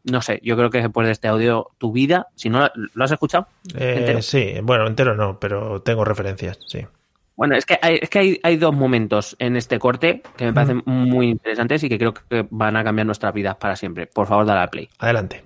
[0.04, 3.04] no sé, yo creo que después de este audio, tu vida, si no la- lo
[3.04, 4.22] has escuchado, Eh, ¿Entero?
[4.22, 6.86] sí, bueno, entero no, pero tengo referencias, sí.
[7.36, 10.52] Bueno, es que hay, es que hay, hay dos momentos en este corte que me
[10.52, 14.06] parecen muy interesantes y que creo que van a cambiar nuestras vidas para siempre.
[14.06, 14.88] Por favor, dale al play.
[14.98, 15.42] Adelante.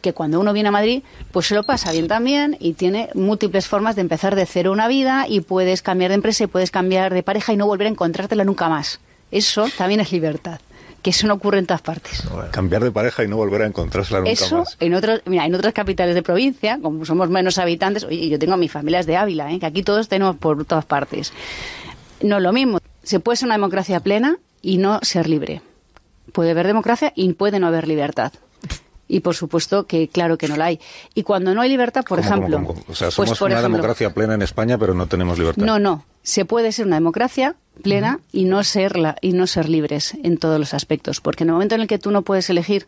[0.00, 1.02] que cuando uno viene a Madrid,
[1.32, 4.86] pues se lo pasa bien también y tiene múltiples formas de empezar de cero una
[4.86, 7.90] vida y puedes cambiar de empresa y puedes cambiar de pareja y no volver a
[7.90, 9.00] encontrártela nunca más.
[9.30, 10.60] Eso también es libertad,
[11.04, 12.24] que eso no ocurre en todas partes.
[12.50, 14.78] Cambiar de pareja y no volver a encontrársela nunca Eso más.
[14.80, 18.56] en otros, mira, en otras capitales de provincia, como somos menos habitantes, oye, yo tengo
[18.56, 19.60] mis familias de Ávila, ¿eh?
[19.60, 21.34] que aquí todos tenemos por todas partes.
[22.22, 22.78] No es lo mismo.
[23.02, 25.60] Se puede ser una democracia plena y no ser libre.
[26.32, 28.32] Puede haber democracia y puede no haber libertad.
[29.06, 30.80] Y por supuesto que claro que no la hay.
[31.14, 32.80] Y cuando no hay libertad, por ¿Cómo, ejemplo, cómo, cómo?
[32.88, 35.64] O sea, pues, somos por una ejemplo- democracia plena en España, pero no tenemos libertad.
[35.64, 36.04] no, no.
[36.22, 40.38] Se puede ser una democracia plena y no ser la- y no ser libres en
[40.38, 42.86] todos los aspectos, porque en el momento en el que tú no puedes elegir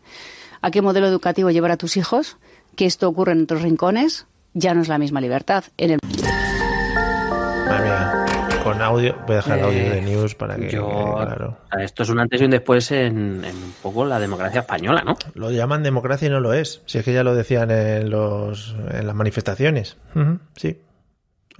[0.61, 2.37] a qué modelo educativo llevar a tus hijos,
[2.75, 4.25] que esto ocurre en otros rincones,
[4.55, 5.65] ya no es la misma libertad.
[5.77, 5.99] En el
[7.67, 8.25] Madre mía,
[8.73, 11.57] con audio, voy a dejar el audio Eh, de news para que Yo, claro.
[11.79, 15.15] esto es un antes y un después en, en un poco la democracia española, ¿no?
[15.33, 16.81] Lo llaman democracia y no lo es.
[16.85, 19.97] Si es que ya lo decían en los en las manifestaciones.
[20.55, 20.77] Sí.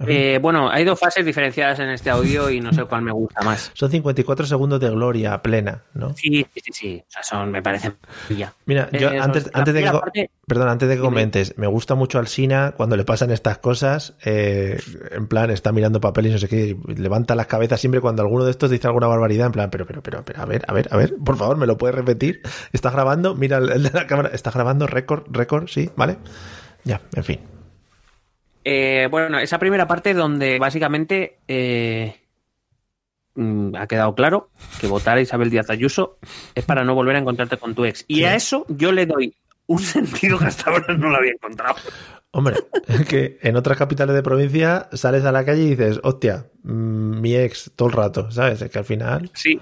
[0.06, 3.42] Eh, bueno, hay dos fases diferenciadas en este audio y no sé cuál me gusta
[3.42, 3.72] más.
[3.74, 6.14] Son 54 segundos de gloria plena, ¿no?
[6.14, 7.02] Sí, sí, sí.
[7.04, 7.96] O sea, son, me parecen
[8.28, 8.52] ya.
[8.66, 11.96] Mira, yo Eh, antes, antes de que, parte- perdón, antes de que comentes, me gusta
[11.96, 14.78] mucho Alsina cuando le pasan estas cosas, eh,
[15.10, 18.44] en plan, está mirando papel y no sé qué, levanta las cabezas siempre cuando alguno
[18.44, 20.86] de estos dice alguna barbaridad, en plan, pero, pero, pero, pero, a ver, a ver,
[20.92, 22.40] a ver, por favor, ¿me lo puedes repetir?
[22.72, 23.34] ¿Estás grabando?
[23.34, 24.86] Mira el, el de la cámara, ¿estás grabando?
[24.86, 26.18] Récord, récord, sí, ¿vale?
[26.84, 27.40] Ya, en fin.
[28.70, 32.20] Eh, bueno, esa primera parte donde básicamente eh,
[33.34, 36.18] mm, ha quedado claro que votar a Isabel Díaz Ayuso
[36.54, 38.04] es para no volver a encontrarte con tu ex.
[38.08, 39.34] Y a eso yo le doy
[39.68, 41.76] un sentido que hasta ahora no lo había encontrado.
[42.30, 46.44] Hombre, es que en otras capitales de provincia sales a la calle y dices, hostia,
[46.62, 48.60] mm, mi ex todo el rato, ¿sabes?
[48.60, 49.30] Es que al final...
[49.32, 49.58] Sí,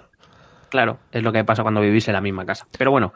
[0.69, 2.66] claro, es lo que pasa cuando vivís en la misma casa.
[2.77, 3.14] Pero bueno,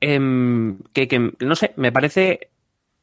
[0.00, 2.52] em, que, que, no sé, me parece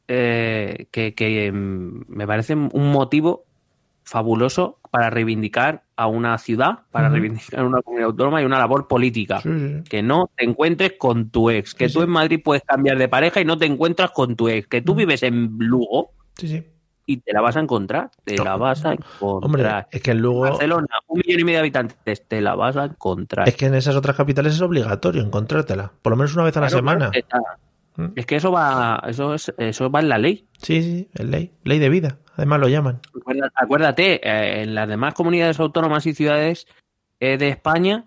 [0.08, 3.44] eh, que, que, em, me parece un motivo
[4.04, 8.86] fabuloso para reivindicar a una ciudad, para reivindicar a una comunidad autónoma y una labor
[8.86, 9.40] política.
[9.40, 9.82] Sí, sí, sí.
[9.88, 13.08] Que no te encuentres con tu ex, que Sí, tú en Madrid puedes cambiar de
[13.08, 16.10] pareja y no te encuentras con tu ex, que tú vives en Lugo
[17.06, 19.44] y te la vas a encontrar, te la vas a encontrar.
[19.44, 20.40] Hombre, es que en Lugo...
[20.40, 23.48] Barcelona, un millón y medio de habitantes, te la vas a encontrar.
[23.48, 26.60] Es que en esas otras capitales es obligatorio encontrártela, por lo menos una vez a
[26.60, 27.10] la Claro, semana.
[27.10, 27.44] claro.
[28.16, 30.46] Es que eso va, eso es, eso va en la ley.
[30.58, 31.52] Sí, sí, es ley.
[31.62, 32.18] Ley de vida.
[32.36, 33.00] Además lo llaman.
[33.54, 36.66] Acuérdate, eh, en las demás comunidades autónomas y ciudades
[37.20, 38.06] eh, de España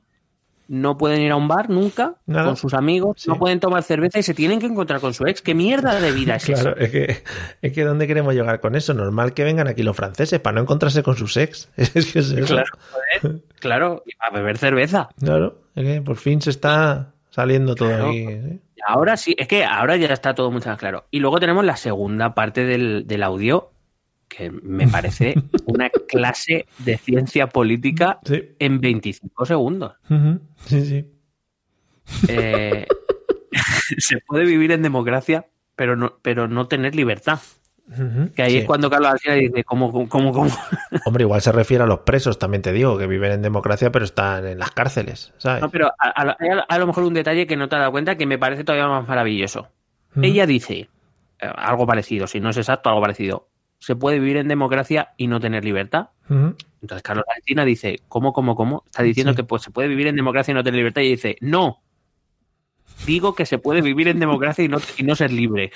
[0.70, 2.44] no pueden ir a un bar nunca Nada.
[2.48, 3.30] con sus amigos, Sí.
[3.30, 5.42] no pueden tomar cerveza y se tienen que encontrar con su ex.
[5.42, 6.84] ¿Qué mierda de vida es Claro, esa?
[6.84, 7.24] es que,
[7.62, 8.94] es que ¿dónde queremos llegar con eso?
[8.94, 11.70] Normal que vengan aquí los franceses para no encontrarse con sus ex.
[11.78, 12.46] Es que es eso.
[12.46, 12.66] Claro,
[13.22, 15.08] joder, claro, y a beber cerveza.
[15.18, 18.10] Claro, es que por fin se está saliendo todo Claro.
[18.10, 18.18] aquí.
[18.28, 18.60] ¿eh?
[18.86, 21.06] Ahora sí, es que ahora ya está todo mucho más claro.
[21.12, 23.72] Y luego tenemos la segunda parte del, del audio,
[24.28, 28.44] que me parece una clase de ciencia política Sí.
[28.60, 29.94] en 25 segundos.
[30.66, 31.06] Sí, sí.
[32.28, 32.86] Eh,
[33.98, 37.40] se puede vivir en democracia, pero no, pero no tener libertad.
[38.36, 38.58] Que ahí Sí.
[38.60, 40.50] es cuando Carlos Alsina dice, ¿cómo, cómo, cómo?
[41.06, 44.04] Hombre, igual se refiere a los presos, también te digo, que viven en democracia pero
[44.04, 45.62] están en las cárceles, ¿sabes?
[45.62, 47.80] No, pero a, a- hay a- a lo mejor un detalle que no te has
[47.82, 49.70] dado cuenta que me parece todavía más maravilloso.
[50.22, 50.90] Ella dice eh,
[51.56, 53.48] algo parecido, si no es exacto, algo parecido.
[53.80, 56.08] Se puede vivir en democracia y no tener libertad.
[56.30, 58.84] Entonces Carlos Alsina dice, ¿cómo, cómo, cómo?
[58.88, 59.38] Está diciendo Sí.
[59.38, 61.04] que pues, se puede vivir en democracia y no tener libertad.
[61.04, 61.82] Y dice, no.
[63.06, 65.72] Digo que se puede vivir en democracia y no, y no ser libre.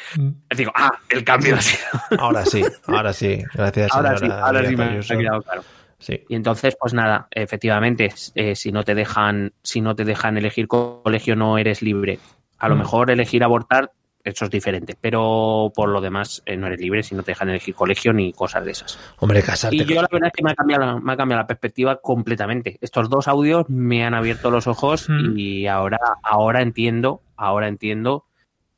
[0.56, 1.82] Digo, ah, el cambio ha sido.
[2.20, 3.44] Ahora sí, ahora sí.
[3.54, 5.14] Gracias, Ahora sí, señora ahora sí me Ayuso.
[5.14, 5.64] ha quedado claro.
[6.00, 6.20] Sí.
[6.30, 10.68] Y entonces, pues nada, efectivamente, eh, si no te dejan, si no te dejan elegir
[10.68, 12.20] co- colegio, no eres libre.
[12.58, 12.80] A lo Mm.
[12.80, 13.92] mejor elegir abortar,
[14.24, 14.96] eso es diferente.
[15.00, 18.34] Pero por lo demás, eh, no eres libre si no te dejan elegir colegio ni
[18.34, 19.00] cosas de esas.
[19.20, 19.76] Hombre, casarte.
[19.78, 22.02] Y yo la verdad es que me ha cambiado, la- me ha cambiado la perspectiva
[22.02, 22.78] completamente.
[22.82, 25.38] Estos dos audios me han abierto los ojos Mm.
[25.38, 28.26] y ahora, ahora entiendo, ahora entiendo.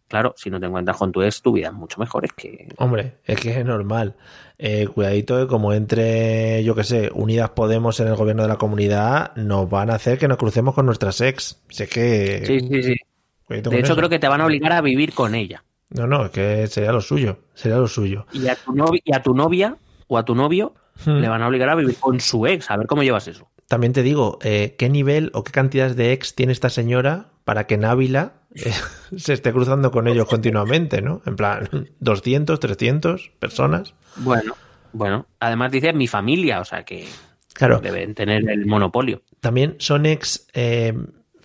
[0.07, 2.23] Claro, si no te encuentras con tu ex, tu vida es mucho mejor.
[2.25, 4.15] Es que Hombre, es que es normal.
[4.59, 8.57] Eh, cuidadito que como entre, yo que sé, Unidas Podemos en el gobierno de la
[8.57, 11.63] comunidad, nos van a hacer que nos crucemos con nuestras ex.
[11.69, 12.43] Si es que...
[12.45, 12.95] sí, sí, sí.
[13.45, 13.95] Cuidadito De hecho, eso.
[13.97, 15.63] creo que te van a obligar a vivir con ella.
[15.89, 17.39] No, no, es que sería lo suyo.
[17.53, 18.25] Sería lo suyo.
[18.33, 19.77] Y a tu, novi- y a tu novia
[20.07, 20.73] o a tu novio
[21.05, 21.21] Hmm.
[21.21, 22.69] le van a obligar a vivir con su ex.
[22.69, 23.49] A ver cómo llevas eso.
[23.67, 27.65] También te digo, eh, ¿qué nivel o qué cantidades de ex tiene esta señora para
[27.65, 28.71] que Návila eh,
[29.17, 31.23] se esté cruzando con ellos continuamente, ¿no?
[31.25, 31.67] En plan,
[31.99, 33.95] 200, 300 personas.
[34.17, 34.55] Bueno,
[34.91, 35.25] bueno.
[35.39, 37.07] Además dice mi familia, o sea que
[37.53, 39.23] Claro, deben tener el monopolio.
[39.39, 40.93] también son ex eh,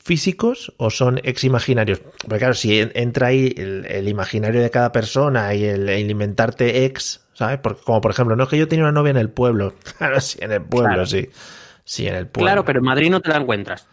[0.03, 2.01] físicos o son ex imaginarios.
[2.22, 6.11] Porque claro, si en- entra ahí el, el imaginario de cada persona y el, el
[6.11, 7.59] inventarte ex, ¿sabes?
[7.62, 9.74] Porque, como por ejemplo, no es que yo tenía una novia en el pueblo.
[9.99, 11.07] Claro, sí, en el pueblo, Claro.
[11.07, 11.28] sí.
[11.84, 12.46] Sí, en el pueblo.
[12.49, 13.86] Claro, pero en Madrid no te la encuentras.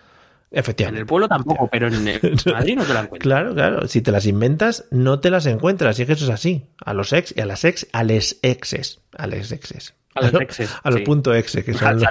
[0.51, 0.99] En Efectivamente.
[1.01, 3.19] el pueblo tampoco, pero en Madrid no te la encuentras.
[3.21, 3.87] Claro, claro.
[3.87, 5.97] Si te las inventas, no te las encuentras.
[5.99, 6.65] Y es que eso es así.
[6.85, 8.99] A los ex y a las ex, a les exes.
[9.17, 9.93] A les exes.
[10.13, 11.05] A los los- exes, A los sí.
[11.05, 12.07] punto exe, que son los-.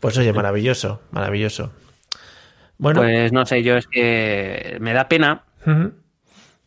[0.00, 1.72] Pues oye, maravilloso, maravilloso.
[2.78, 5.44] Bueno, Pues no sé, yo es que me da pena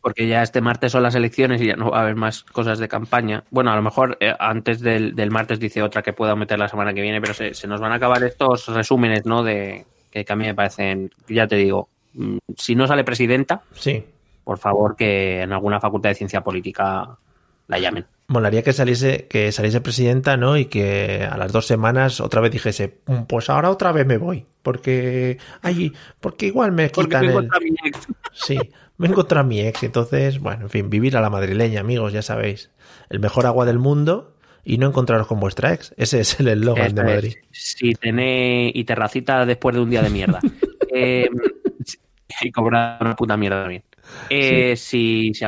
[0.02, 2.78] porque ya este martes son las elecciones y ya no va a haber más cosas
[2.80, 3.44] de campaña.
[3.50, 6.68] Bueno, a lo mejor eh, antes del, del martes dice otra que pueda meter la
[6.68, 9.44] semana que viene, pero se, se nos van a acabar estos resúmenes, ¿no?
[9.44, 13.62] De que, que a mí me parecen, ya te digo, mm, si no sale presidenta,
[13.72, 14.04] sí.
[14.42, 17.16] por favor que en alguna facultad de ciencia política
[17.68, 18.04] la llamen.
[18.32, 20.56] Molaría que saliese, que saliese presidenta, ¿no?
[20.56, 24.16] Y que a las dos semanas otra vez dijese, "Mm, pues ahora otra vez me
[24.16, 24.46] voy.
[24.62, 27.48] Porque, ay, porque igual me Porque quitan el...
[27.62, 27.98] mi ex.
[28.32, 28.58] Sí,
[28.96, 29.82] me encontré a mi ex.
[29.82, 32.70] Entonces, bueno, en fin, vivir a la madrileña, amigos, ya sabéis.
[33.10, 35.92] El mejor agua del mundo y no encontraros con vuestra ex.
[35.98, 37.14] Ese es el eslogan de Eso es.
[37.16, 37.34] Madrid.
[37.50, 40.40] Si tenéis y terracita después de un día de mierda.
[40.94, 41.26] Eh,
[42.42, 43.82] y cobrar una puta mierda también.
[44.30, 45.44] Eh, si, si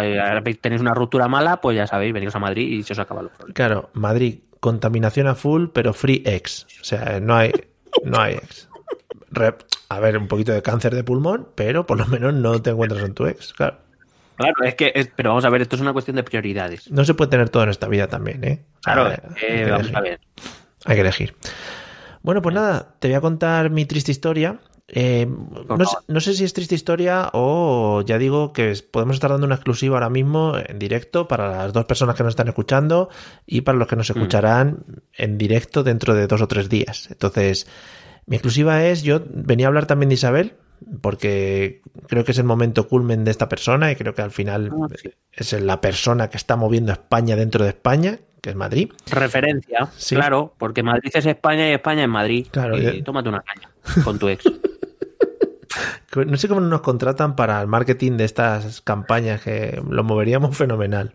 [0.60, 3.32] tenéis una ruptura mala, pues ya sabéis, veniros a Madrid y se os acaban los
[3.32, 3.54] problemas.
[3.54, 6.66] Claro, Madrid, contaminación a full, pero free ex.
[6.80, 7.52] O sea, no hay,
[8.04, 8.68] no hay ex.
[9.30, 9.54] Re-
[9.88, 13.00] a ver, un poquito de cáncer de pulmón, pero por lo menos no te encuentras
[13.02, 13.52] con tu ex.
[13.52, 13.78] Claro.
[14.36, 16.90] Claro, es que, es- pero vamos a ver, esto es una cuestión de prioridades.
[16.90, 18.64] No se puede tener todo en esta vida también, ¿eh?
[18.80, 19.96] O sea, Claro, eh, que vamos elegir.
[19.96, 20.20] a ver.
[20.86, 21.34] Hay que elegir.
[22.22, 24.58] Bueno, pues nada, te voy a contar mi triste historia.
[24.88, 29.30] Eh, no, sé, no sé si es triste historia o ya digo que podemos estar
[29.30, 33.08] dando una exclusiva ahora mismo en directo para las dos personas que nos están escuchando
[33.46, 34.84] y para los que nos escucharán
[35.16, 37.08] en directo dentro de dos o tres días.
[37.10, 37.66] Entonces,
[38.26, 40.52] mi exclusiva es, yo venía a hablar también de Isabel,
[41.00, 44.70] porque creo que es el momento culmen de esta persona y creo que al final
[44.70, 45.10] Ah, sí.
[45.32, 48.90] es la persona que está moviendo a España dentro de España, que es Madrid.
[49.10, 50.14] Referencia, Sí.
[50.14, 52.46] claro, porque Madrid es España y España es Madrid.
[52.50, 53.70] Claro, y ya- tómate una caña
[54.04, 54.44] con tu ex.
[56.26, 61.14] No sé cómo nos contratan para el marketing de estas campañas, que lo moveríamos fenomenal.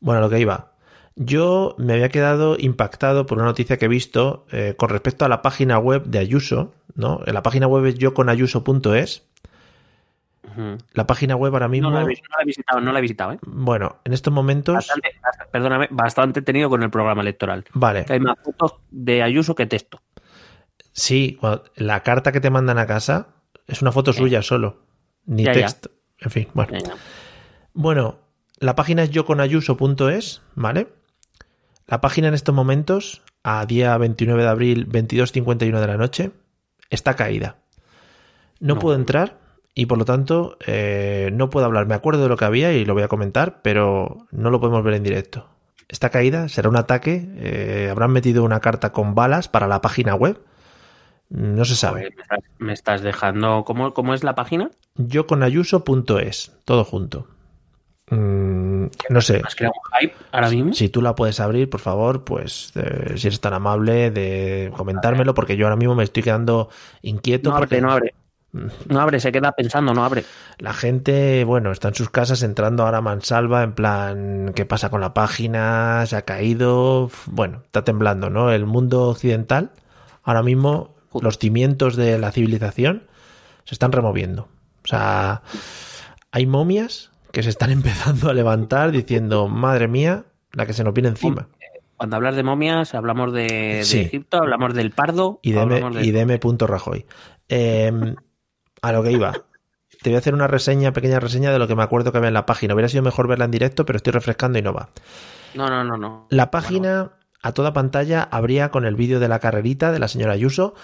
[0.00, 0.72] Bueno, lo que iba.
[1.16, 5.28] Yo me había quedado impactado por una noticia que he visto eh, con respecto a
[5.28, 7.20] la página web de Ayuso, ¿no?
[7.26, 9.24] La página web es yoconayuso.es.
[10.92, 12.98] La página web ahora mismo, No la, he, vis- no la he visitado, no la
[12.98, 13.38] he visitado, ¿eh?
[13.42, 17.64] bueno, en estos momentos, Bastante, bast- perdóname, bastante tenido con el programa electoral.
[17.74, 20.00] vale, Que hay más fotos de Ayuso que texto.
[20.92, 21.38] sí,
[21.76, 23.28] la carta que te mandan a casa
[23.68, 24.82] es una foto suya solo,
[25.26, 25.60] ni Ya, ya.
[25.60, 25.90] texto.
[26.20, 26.72] En fin, bueno.
[26.72, 26.94] Venga.
[27.74, 28.18] Bueno,
[28.58, 30.88] la página es yoconayuso.es, ¿vale?
[31.86, 36.32] La página en estos momentos, a día 29 de abril, 22.51 de la noche,
[36.90, 37.56] está caída.
[38.60, 38.80] No, No.
[38.80, 39.38] puedo entrar
[39.74, 41.86] y por lo tanto eh, no puedo hablar.
[41.86, 44.82] Me acuerdo de lo que había y lo voy a comentar, pero no lo podemos
[44.82, 45.46] ver en directo.
[45.88, 50.14] Está caída, será un ataque, eh, habrán metido una carta con balas para la página
[50.14, 50.40] web.
[51.30, 52.10] No se sabe.
[52.28, 53.64] Joder, me, estás, dejando.
[53.64, 54.70] ¿Cómo, ¿Cómo es la página?
[54.96, 57.26] Yoconayuso.es, todo junto.
[58.10, 59.42] Mm, no sé.
[59.44, 60.72] ¿Has creado un hype ahora mismo?
[60.72, 65.34] Si tú la puedes abrir, por favor, pues eh, si eres tan amable de comentármelo,
[65.34, 66.70] porque yo ahora mismo me estoy quedando
[67.02, 67.50] inquieto.
[67.50, 68.14] No abre, porque no abre.
[68.52, 70.24] No abre, se queda pensando, no abre.
[70.58, 74.88] La gente, bueno, está en sus casas entrando ahora a mansalva, en plan, ¿qué pasa
[74.88, 76.06] con la página?
[76.06, 77.10] ¿Se ha caído?
[77.26, 78.50] Bueno, está temblando, ¿no?
[78.50, 79.70] El mundo occidental,
[80.22, 83.04] ahora mismo, los cimientos de la civilización
[83.64, 84.48] se están removiendo.
[84.84, 85.42] O sea,
[86.32, 90.94] hay momias que se están empezando a levantar diciendo, madre mía, la que se nos
[90.94, 91.48] viene encima.
[91.96, 93.42] Cuando hablas de momias, hablamos de,
[93.78, 94.00] de Sí.
[94.00, 95.40] Egipto, hablamos del pardo.
[95.42, 96.38] y de, M- de- y de M.
[96.60, 97.06] Rajoy.
[97.48, 98.14] Eh,
[98.82, 99.32] a lo que iba.
[100.00, 102.28] Te voy a hacer una reseña, pequeña reseña de lo que me acuerdo que había
[102.28, 102.74] en la página.
[102.74, 104.90] Hubiera sido mejor verla en directo, pero estoy refrescando y no va.
[105.54, 106.26] No, no, no, no.
[106.30, 107.10] La página
[107.42, 110.74] a toda pantalla abría con el vídeo de la carrerita de la señora Ayuso.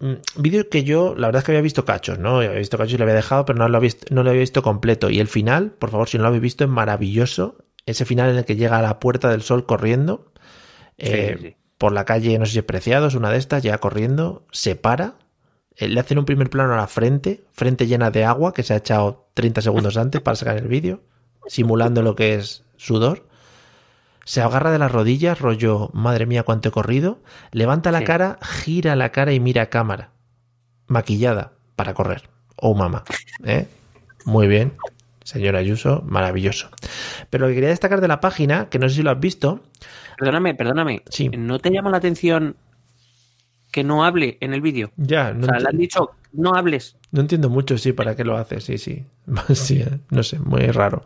[0.00, 2.36] Mm, Vídeo que yo, la verdad es que había visto cachos, ¿no?
[2.36, 4.40] Había visto cachos y lo había dejado, pero no lo, había visto, no lo había
[4.40, 5.10] visto completo.
[5.10, 7.56] Y el final, por favor, si no lo habéis visto, es maravilloso.
[7.86, 10.32] Ese final en el que llega a la Puerta del Sol corriendo.
[10.98, 11.56] eh, sí.
[11.76, 15.14] Por la calle, no sé si es Preciados, una de estas, llega corriendo, se para.
[15.76, 18.74] eh, Le hacen un primer plano a la frente, frente llena de agua que se
[18.74, 21.02] ha echado 30 segundos antes para sacar el vídeo,
[21.46, 23.27] simulando lo que es sudor
[24.28, 27.18] se agarra de las rodillas, rollo, madre mía, cuánto he corrido,
[27.50, 28.04] levanta la Sí.
[28.04, 30.10] cara, gira la cara y mira a cámara,
[30.86, 32.28] maquillada para correr.
[32.56, 33.04] Oh, mamá.
[33.44, 33.66] ¿eh?
[34.26, 34.74] Muy bien,
[35.24, 36.68] señora Ayuso, maravilloso.
[37.30, 39.62] Pero lo que quería destacar de la página, que no sé si lo has visto,
[40.18, 41.02] Perdóname, perdóname.
[41.08, 41.30] Sí.
[41.30, 42.56] ¿No te llama la atención
[43.70, 44.90] que no hable en el vídeo?
[44.98, 46.96] ya, O no, sea, enti- le han dicho, no hables.
[47.12, 49.06] no entiendo mucho, sí, para qué lo hace, sí, sí.
[49.54, 50.00] Sí, ¿eh?
[50.10, 51.02] no sé, muy raro.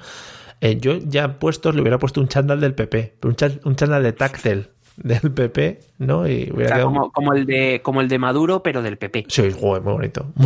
[0.64, 4.02] Eh, yo ya puestos le hubiera puesto un chándal del PP, un, chan- un chándal
[4.04, 6.28] de táctil del PP, ¿no?
[6.28, 8.96] Y O hubiera sea, quedado como, como el de, como el de Maduro, pero del
[8.96, 9.26] PP.
[9.28, 10.30] Sí, muy bonito.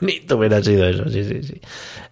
[0.00, 1.60] Muy bonito hubiera sido eso, sí, sí, sí.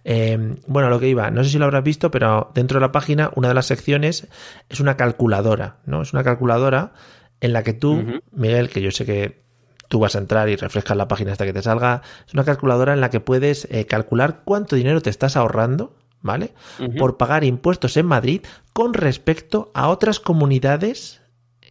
[0.03, 2.91] Eh, bueno, lo que iba, no sé si lo habrás visto, pero dentro de la
[2.91, 4.27] página, una de las secciones
[4.69, 6.01] es una calculadora, ¿no?
[6.01, 6.91] Es una calculadora
[7.39, 8.21] en la que tú.
[8.33, 9.41] Miguel, que yo sé que
[9.87, 12.93] tú vas a entrar y refrescas la página hasta que te salga, es una calculadora
[12.93, 16.53] en la que puedes eh, calcular cuánto dinero te estás ahorrando, ¿vale?
[16.97, 18.41] Por pagar impuestos en Madrid
[18.73, 21.21] con respecto a otras comunidades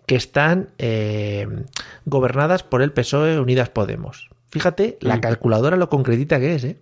[0.06, 1.48] que están eh,
[2.04, 4.28] gobernadas por el PSOE Unidas Podemos.
[4.48, 5.20] Fíjate la Mm.
[5.20, 6.78] calculadora lo concretita que es, ¿eh?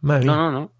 [0.00, 0.72] Madre No, no, no.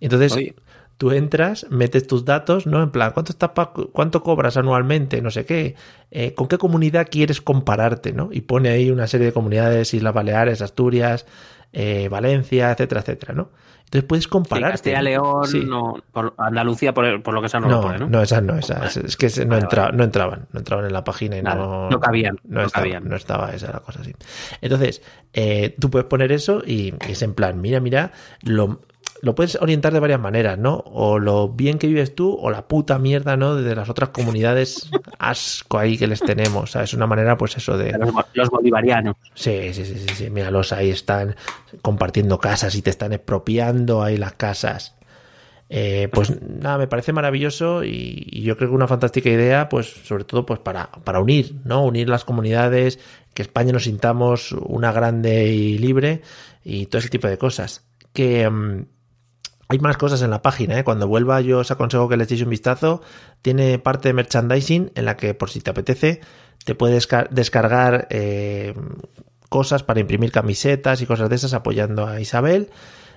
[0.00, 0.54] Entonces, Oye.
[0.96, 2.82] tú entras, metes tus datos, ¿no?
[2.82, 5.20] En plan, ¿cuánto, estás pa- cuánto cobras anualmente?
[5.22, 5.74] No sé qué.
[6.10, 8.28] Eh, ¿Con qué comunidad quieres compararte, no?
[8.32, 11.26] Y pone ahí una serie de comunidades, Islas Baleares, Asturias,
[11.72, 13.50] eh, Valencia, etcétera, etcétera, ¿no?
[13.84, 14.70] Entonces puedes Sí, compararte.
[14.70, 15.64] Castilla León, Sí.
[15.66, 18.08] no, por Andalucía, por, por lo que sea, no, lo No, pone, ¿no?
[18.08, 18.96] no, esas no, esas.
[18.96, 22.36] Es que no, entra- entraban, no entraban en la página y Nada, no, no cabían,
[22.44, 23.08] No, no estaba, cabían.
[23.08, 24.14] no estaba esa la cosa así.
[24.60, 25.02] Entonces,
[25.32, 28.12] eh, tú puedes poner eso y, y es en plan, mira, mira,
[28.42, 28.80] lo,
[29.22, 30.82] lo puedes orientar de varias maneras, ¿no?
[30.86, 33.54] O lo bien que vives tú o la puta mierda, ¿no?
[33.54, 36.74] De las otras comunidades asco ahí que les tenemos.
[36.76, 37.92] Es una manera, pues eso de...
[38.32, 39.16] Los bolivarianos.
[39.34, 40.30] Sí, sí, sí, sí, sí.
[40.30, 41.36] Míralos ahí están
[41.82, 44.96] compartiendo casas y te están expropiando ahí las casas.
[45.72, 49.86] Eh, pues nada, me parece maravilloso y, y yo creo que una fantástica idea, pues
[49.86, 51.84] sobre todo pues para, para unir, ¿no?
[51.84, 52.98] Unir las comunidades,
[53.34, 56.22] que España nos sintamos una grande y libre
[56.64, 57.84] y todo ese tipo de cosas.
[58.12, 58.86] Que mm,
[59.70, 60.84] hay más cosas en la página, ¿eh?
[60.84, 63.02] Cuando vuelva yo os aconsejo que le echéis un vistazo.
[63.40, 66.20] Tiene parte de merchandising en la que por si te apetece
[66.64, 68.74] te puedes desca- descargar eh,
[69.48, 72.68] cosas para imprimir camisetas y cosas de esas apoyando a Isabel.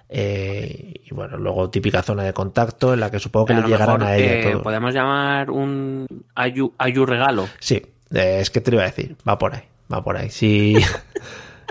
[0.10, 3.68] Eh, y bueno, luego típica zona de contacto en la que supongo que A le
[3.68, 4.62] llegarán mejor, a ella todo.
[4.64, 7.48] Podemos llamar un ayu, ayu regalo.
[7.60, 7.82] Sí,
[8.14, 10.30] eh, es que te lo iba a decir, va por ahí, va por ahí.
[10.30, 10.76] Si,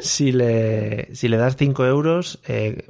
[0.00, 2.86] si, le, si le das 5 euros, eh,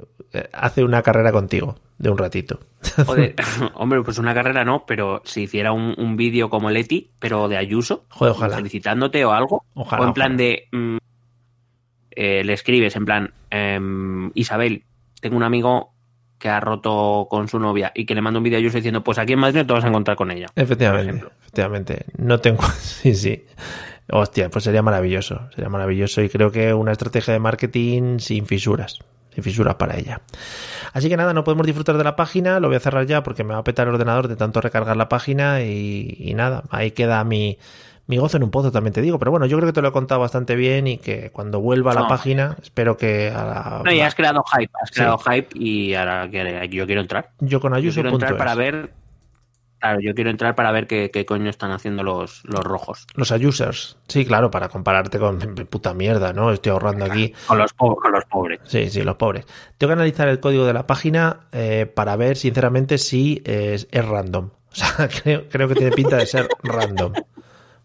[0.51, 2.59] hace una carrera contigo de un ratito.
[3.05, 3.35] Joder,
[3.75, 7.57] hombre, pues una carrera no, pero si hiciera un, un vídeo como Leti, pero de
[7.57, 8.55] Ayuso, Joder, ojalá.
[8.57, 10.97] felicitándote o algo, Ojalá, o en plan de, mm,
[12.11, 14.83] eh, le escribes en plan, em, Isabel,
[15.21, 15.93] tengo un amigo
[16.37, 19.01] que ha roto con su novia y que le manda un vídeo a Ayuso diciendo,
[19.03, 20.47] pues aquí en Madrid no te vas a encontrar con ella.
[20.55, 22.05] Efectivamente, efectivamente.
[22.17, 22.63] No tengo.
[22.81, 23.45] Sí, sí.
[24.11, 25.49] Hostia, pues sería maravilloso.
[25.55, 28.99] Sería maravilloso y creo que una estrategia de marketing sin fisuras.
[29.33, 30.21] Sin fisuras para ella.
[30.93, 32.59] Así que nada, no podemos disfrutar de la página.
[32.59, 34.95] Lo voy a cerrar ya porque me va a petar el ordenador de tanto recargar
[34.97, 37.57] la página y, y nada, ahí queda mi,
[38.05, 39.17] mi gozo en un pozo, también te digo.
[39.17, 41.93] Pero bueno, yo creo que te lo he contado bastante bien y que cuando vuelva
[41.93, 43.81] a la página, espero que a la.
[43.83, 44.95] No, ya has creado hype, has Sí.
[44.95, 47.31] creado hype y ahora que yo quiero entrar.
[47.39, 48.91] Yo con Yo quiero entrar para ver.
[49.83, 53.05] Claro, yo quiero entrar para ver qué, qué coño están haciendo los, los rojos.
[53.15, 53.97] Los Ayusers.
[54.07, 56.53] Sí, claro, para compararte con puta mierda, ¿no?
[56.53, 57.33] Estoy ahorrando aquí.
[57.45, 58.61] Con los, con los pobres.
[58.63, 59.45] Sí, sí, los pobres.
[59.77, 64.05] Tengo que analizar el código de la página eh, para ver, sinceramente, si es, es
[64.05, 64.51] random.
[64.73, 67.11] O sea, creo, creo que tiene pinta de ser random.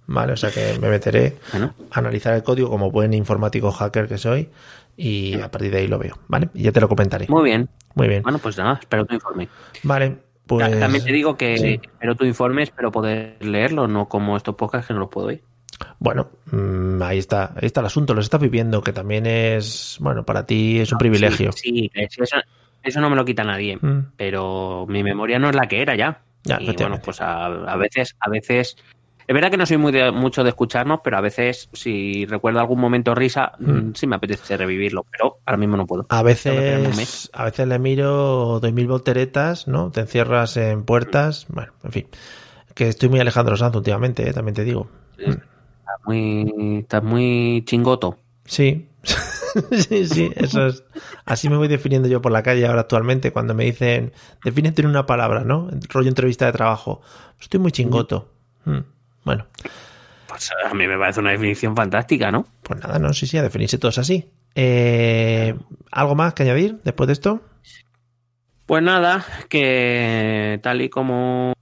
[0.06, 1.74] Vale, o sea que me meteré Bueno.
[1.90, 4.48] a analizar el código como buen informático hacker que soy
[4.96, 6.48] y a partir de ahí lo veo, ¿vale?
[6.54, 7.26] Y ya te lo comentaré.
[7.28, 7.68] Muy bien.
[7.94, 8.22] Muy bien.
[8.22, 9.48] Bueno, pues nada, espero tu informe.
[9.82, 10.16] Vale,
[10.48, 10.80] pues...
[10.80, 11.80] También te digo que sí.
[11.80, 15.42] espero tu informe, espero poder leerlo, no como estos podcasts que no los puedo oír.
[16.00, 20.24] Bueno, mm, ahí está, ahí está el asunto, lo estás viviendo, que también es, bueno,
[20.24, 21.52] para ti es un privilegio.
[21.52, 22.24] Sí, sí, eso,
[22.82, 24.12] eso no me lo quita nadie, Mm.
[24.16, 26.22] pero mi memoria no es la que era ya.
[26.44, 28.76] Ya, y bueno, pues a, a veces, a veces,
[29.28, 32.60] es verdad que no soy muy de, mucho de escucharnos, pero a veces si recuerdo
[32.60, 36.06] algún momento risa, mm, sí me apetece revivirlo, pero ahora mismo no puedo.
[36.08, 39.90] A veces, a veces le miro, doy mil volteretas, ¿no?
[39.90, 42.06] Te encierras en puertas, bueno, en fin.
[42.74, 44.32] Que estoy muy Alejandro Sanz últimamente, ¿eh?
[44.32, 44.88] también te digo.
[45.18, 45.36] Estás
[46.06, 48.16] muy, estás muy chingoto.
[48.46, 48.88] Sí,
[49.72, 50.84] sí, sí, eso es.
[51.26, 54.12] Así me voy definiendo yo por la calle ahora actualmente cuando me dicen,
[54.42, 55.68] defínete en una palabra, ¿no?
[55.90, 57.02] Rollo entrevista de trabajo.
[57.38, 58.32] Estoy muy chingoto.
[58.64, 58.78] Mm,
[59.28, 59.44] Bueno,
[60.26, 62.46] Pues a mí me parece una definición fantástica, ¿no?
[62.62, 64.30] pues nada, no, sí, sí, a definirse todos así.
[64.54, 65.54] Eh,
[65.92, 67.42] ¿Algo más que añadir después de esto?
[68.64, 71.52] Pues nada, que tal y como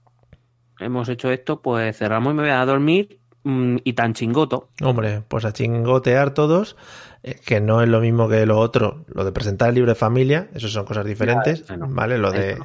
[0.79, 4.69] hemos hecho esto, pues cerramos y me voy a dormir mm, y tan chingoto.
[4.81, 6.77] Hombre, pues a chingotear todos,
[7.45, 10.49] que no es lo mismo que lo otro, lo de presentar el libro de familia,
[10.53, 12.17] eso son cosas diferentes, Ya, ¿vale?
[12.17, 12.57] Lo de...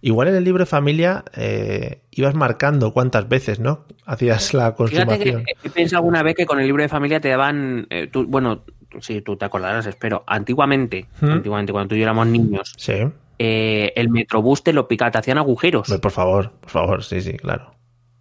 [0.00, 3.84] Igual en el libro de familia eh, ibas marcando cuántas veces, ¿no?
[4.06, 5.44] Hacías la consumación.
[5.62, 8.64] he pensado alguna vez que con el libro de familia te daban, eh, tú- bueno,
[9.00, 11.30] sí, tú te acordarás, espero, antiguamente, ¿Mm?
[11.30, 12.94] antiguamente cuando tú y yo éramos niños, Sí,
[13.38, 15.88] eh, el metrobús te lo picaba, te hacían agujeros.
[16.00, 17.72] Por favor, por favor, sí, sí, claro.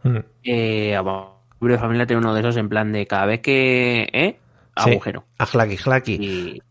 [0.04, 0.18] Mm.
[0.44, 1.04] Eh, el
[1.62, 4.08] libro de familia tiene uno de esos en plan de cada vez que,
[4.84, 5.26] Sí, Agujero.
[5.38, 6.14] A Clacky Clacky.
[6.14, 6.62] Y,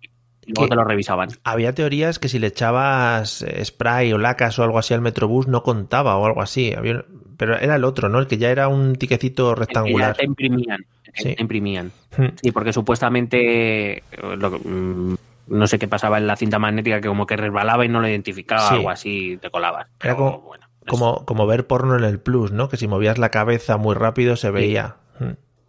[0.47, 0.69] y luego ¿Qué?
[0.69, 1.29] te lo revisaban.
[1.45, 5.63] Había teorías que si le echabas spray o lacas o algo así al metrobús no
[5.63, 6.73] contaba o algo así.
[6.73, 7.05] Había-
[7.37, 8.19] Pero era el otro, ¿no?
[8.19, 10.17] El que ya era un tiquecito El que ya rectangular.
[10.17, 10.87] te imprimían.
[11.15, 11.35] Sí.
[11.35, 11.93] te imprimían.
[12.19, 12.27] Mm.
[12.43, 14.03] Sí, porque supuestamente eh,
[14.37, 15.17] lo mm,
[15.49, 18.09] no sé qué pasaba en la cinta magnética que como que resbalaba y no lo
[18.09, 18.75] identificaba, Sí.
[18.75, 19.87] algo así te colabas.
[20.03, 22.69] Era como, bueno, es- como, como ver porno en el plus, ¿no?
[22.69, 24.97] Que si movías la cabeza muy rápido se veía.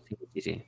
[0.09, 0.63] Sí, sí, sí.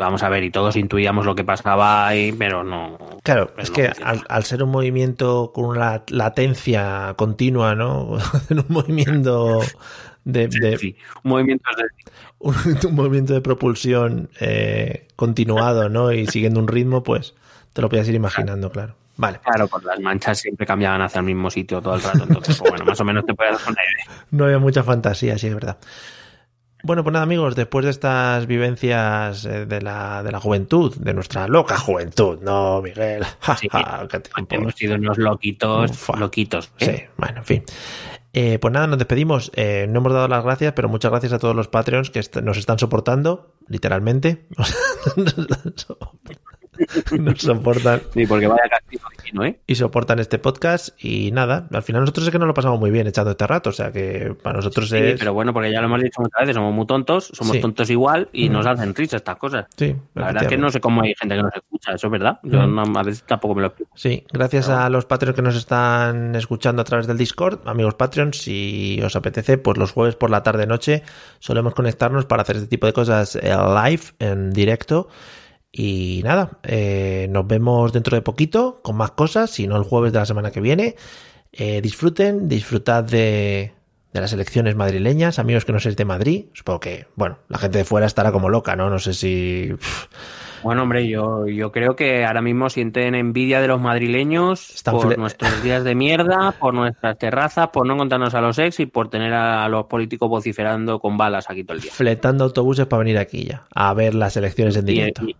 [0.00, 2.96] Vamos a ver, y todos intuíamos lo que pasaba ahí, pero no.
[3.22, 8.16] Claro, pero es no que al, al ser un movimiento con una latencia continua, ¿no?
[8.50, 9.60] un movimiento
[10.24, 11.84] de, de- Sí, un movimiento de-
[12.38, 12.54] un,
[12.88, 16.10] un movimiento de propulsión eh, continuado, ¿no?
[16.12, 17.34] Y siguiendo un ritmo, pues
[17.74, 18.94] te lo podías ir imaginando, claro.
[19.18, 22.56] Vale, Claro, pues las manchas siempre cambiaban hacia el mismo sitio todo el rato, entonces,
[22.56, 24.24] pues bueno, más o menos te puedes dar una idea.
[24.30, 25.76] no había mucha fantasía, sí, es verdad.
[26.82, 31.12] Bueno, pues nada, amigos, después de estas vivencias eh, de la, de la juventud, de
[31.14, 33.24] nuestra loca juventud, ¿no, Miguel?
[33.60, 33.68] Sí.
[33.68, 34.46] tiempo.
[34.50, 36.16] Hemos sido unos loquitos, Ufa.
[36.16, 36.70] loquitos.
[36.78, 37.10] Sí, ¿eh?
[37.16, 37.64] bueno, en fin.
[38.32, 39.50] Eh, pues nada, nos despedimos.
[39.56, 42.36] Eh, no hemos dado las gracias, pero muchas gracias a todos los Patreons que est-
[42.36, 44.46] nos están soportando, literalmente.
[47.18, 49.58] nos soportan Sí, porque vaya castigo divino, ¿eh?
[49.66, 50.90] y soportan este podcast.
[51.02, 53.70] Y nada, al final nosotros es que nos lo pasamos muy bien echando este rato.
[53.70, 55.18] O sea que para nosotros Sí, es.
[55.18, 57.60] pero bueno, porque ya lo hemos dicho muchas veces, somos muy tontos, somos Sí.
[57.60, 58.52] tontos igual y Mm.
[58.52, 59.66] nos hacen risa estas cosas.
[59.76, 62.10] Sí, La verdad es que no sé cómo hay gente que nos escucha, eso es
[62.10, 62.38] verdad.
[62.42, 62.74] Yo Mm.
[62.74, 63.90] no- a veces tampoco me lo explico.
[63.94, 68.38] Sí, gracias a los Patreons que nos están escuchando a través del Discord, amigos Patreons,
[68.38, 71.02] si os apetece, pues los jueves por la tarde noche
[71.38, 73.54] solemos conectarnos para hacer este tipo de cosas eh,
[73.84, 75.08] live, en directo.
[75.72, 80.12] Y nada, eh, nos vemos dentro de poquito con más cosas, si no el jueves
[80.12, 80.96] de la semana que viene.
[81.52, 83.72] Eh, disfruten, disfrutad de,
[84.12, 86.46] de las elecciones madrileñas, amigos que no sois de Madrid.
[86.54, 88.90] Supongo que, bueno, la gente de fuera estará como loca, ¿no?
[88.90, 89.68] No sé si...
[89.78, 90.06] pff,
[90.64, 95.16] Bueno, hombre, yo, yo creo que ahora mismo sienten envidia de los madrileños Están por
[95.18, 99.08] nuestros días de mierda, por nuestras terrazas, por no encontrarnos a los ex y por
[99.08, 101.92] tener a los políticos vociferando con balas aquí todo el día.
[101.92, 105.24] fletando autobuses para venir aquí ya, a ver las elecciones en Y, directo.
[105.24, 105.36] y-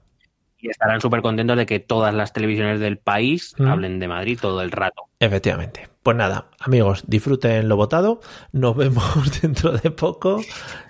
[0.60, 3.66] y estarán súper contentos de que todas las televisiones del país Mm.
[3.66, 5.02] hablen de Madrid todo el rato.
[5.18, 5.88] Efectivamente.
[6.02, 8.20] Pues nada, amigos, disfruten lo votado.
[8.52, 10.40] Nos vemos dentro de poco.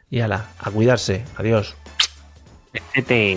[0.08, 1.24] Y ala, a cuidarse.
[1.36, 1.76] Adiós.
[2.94, 3.36] Vete.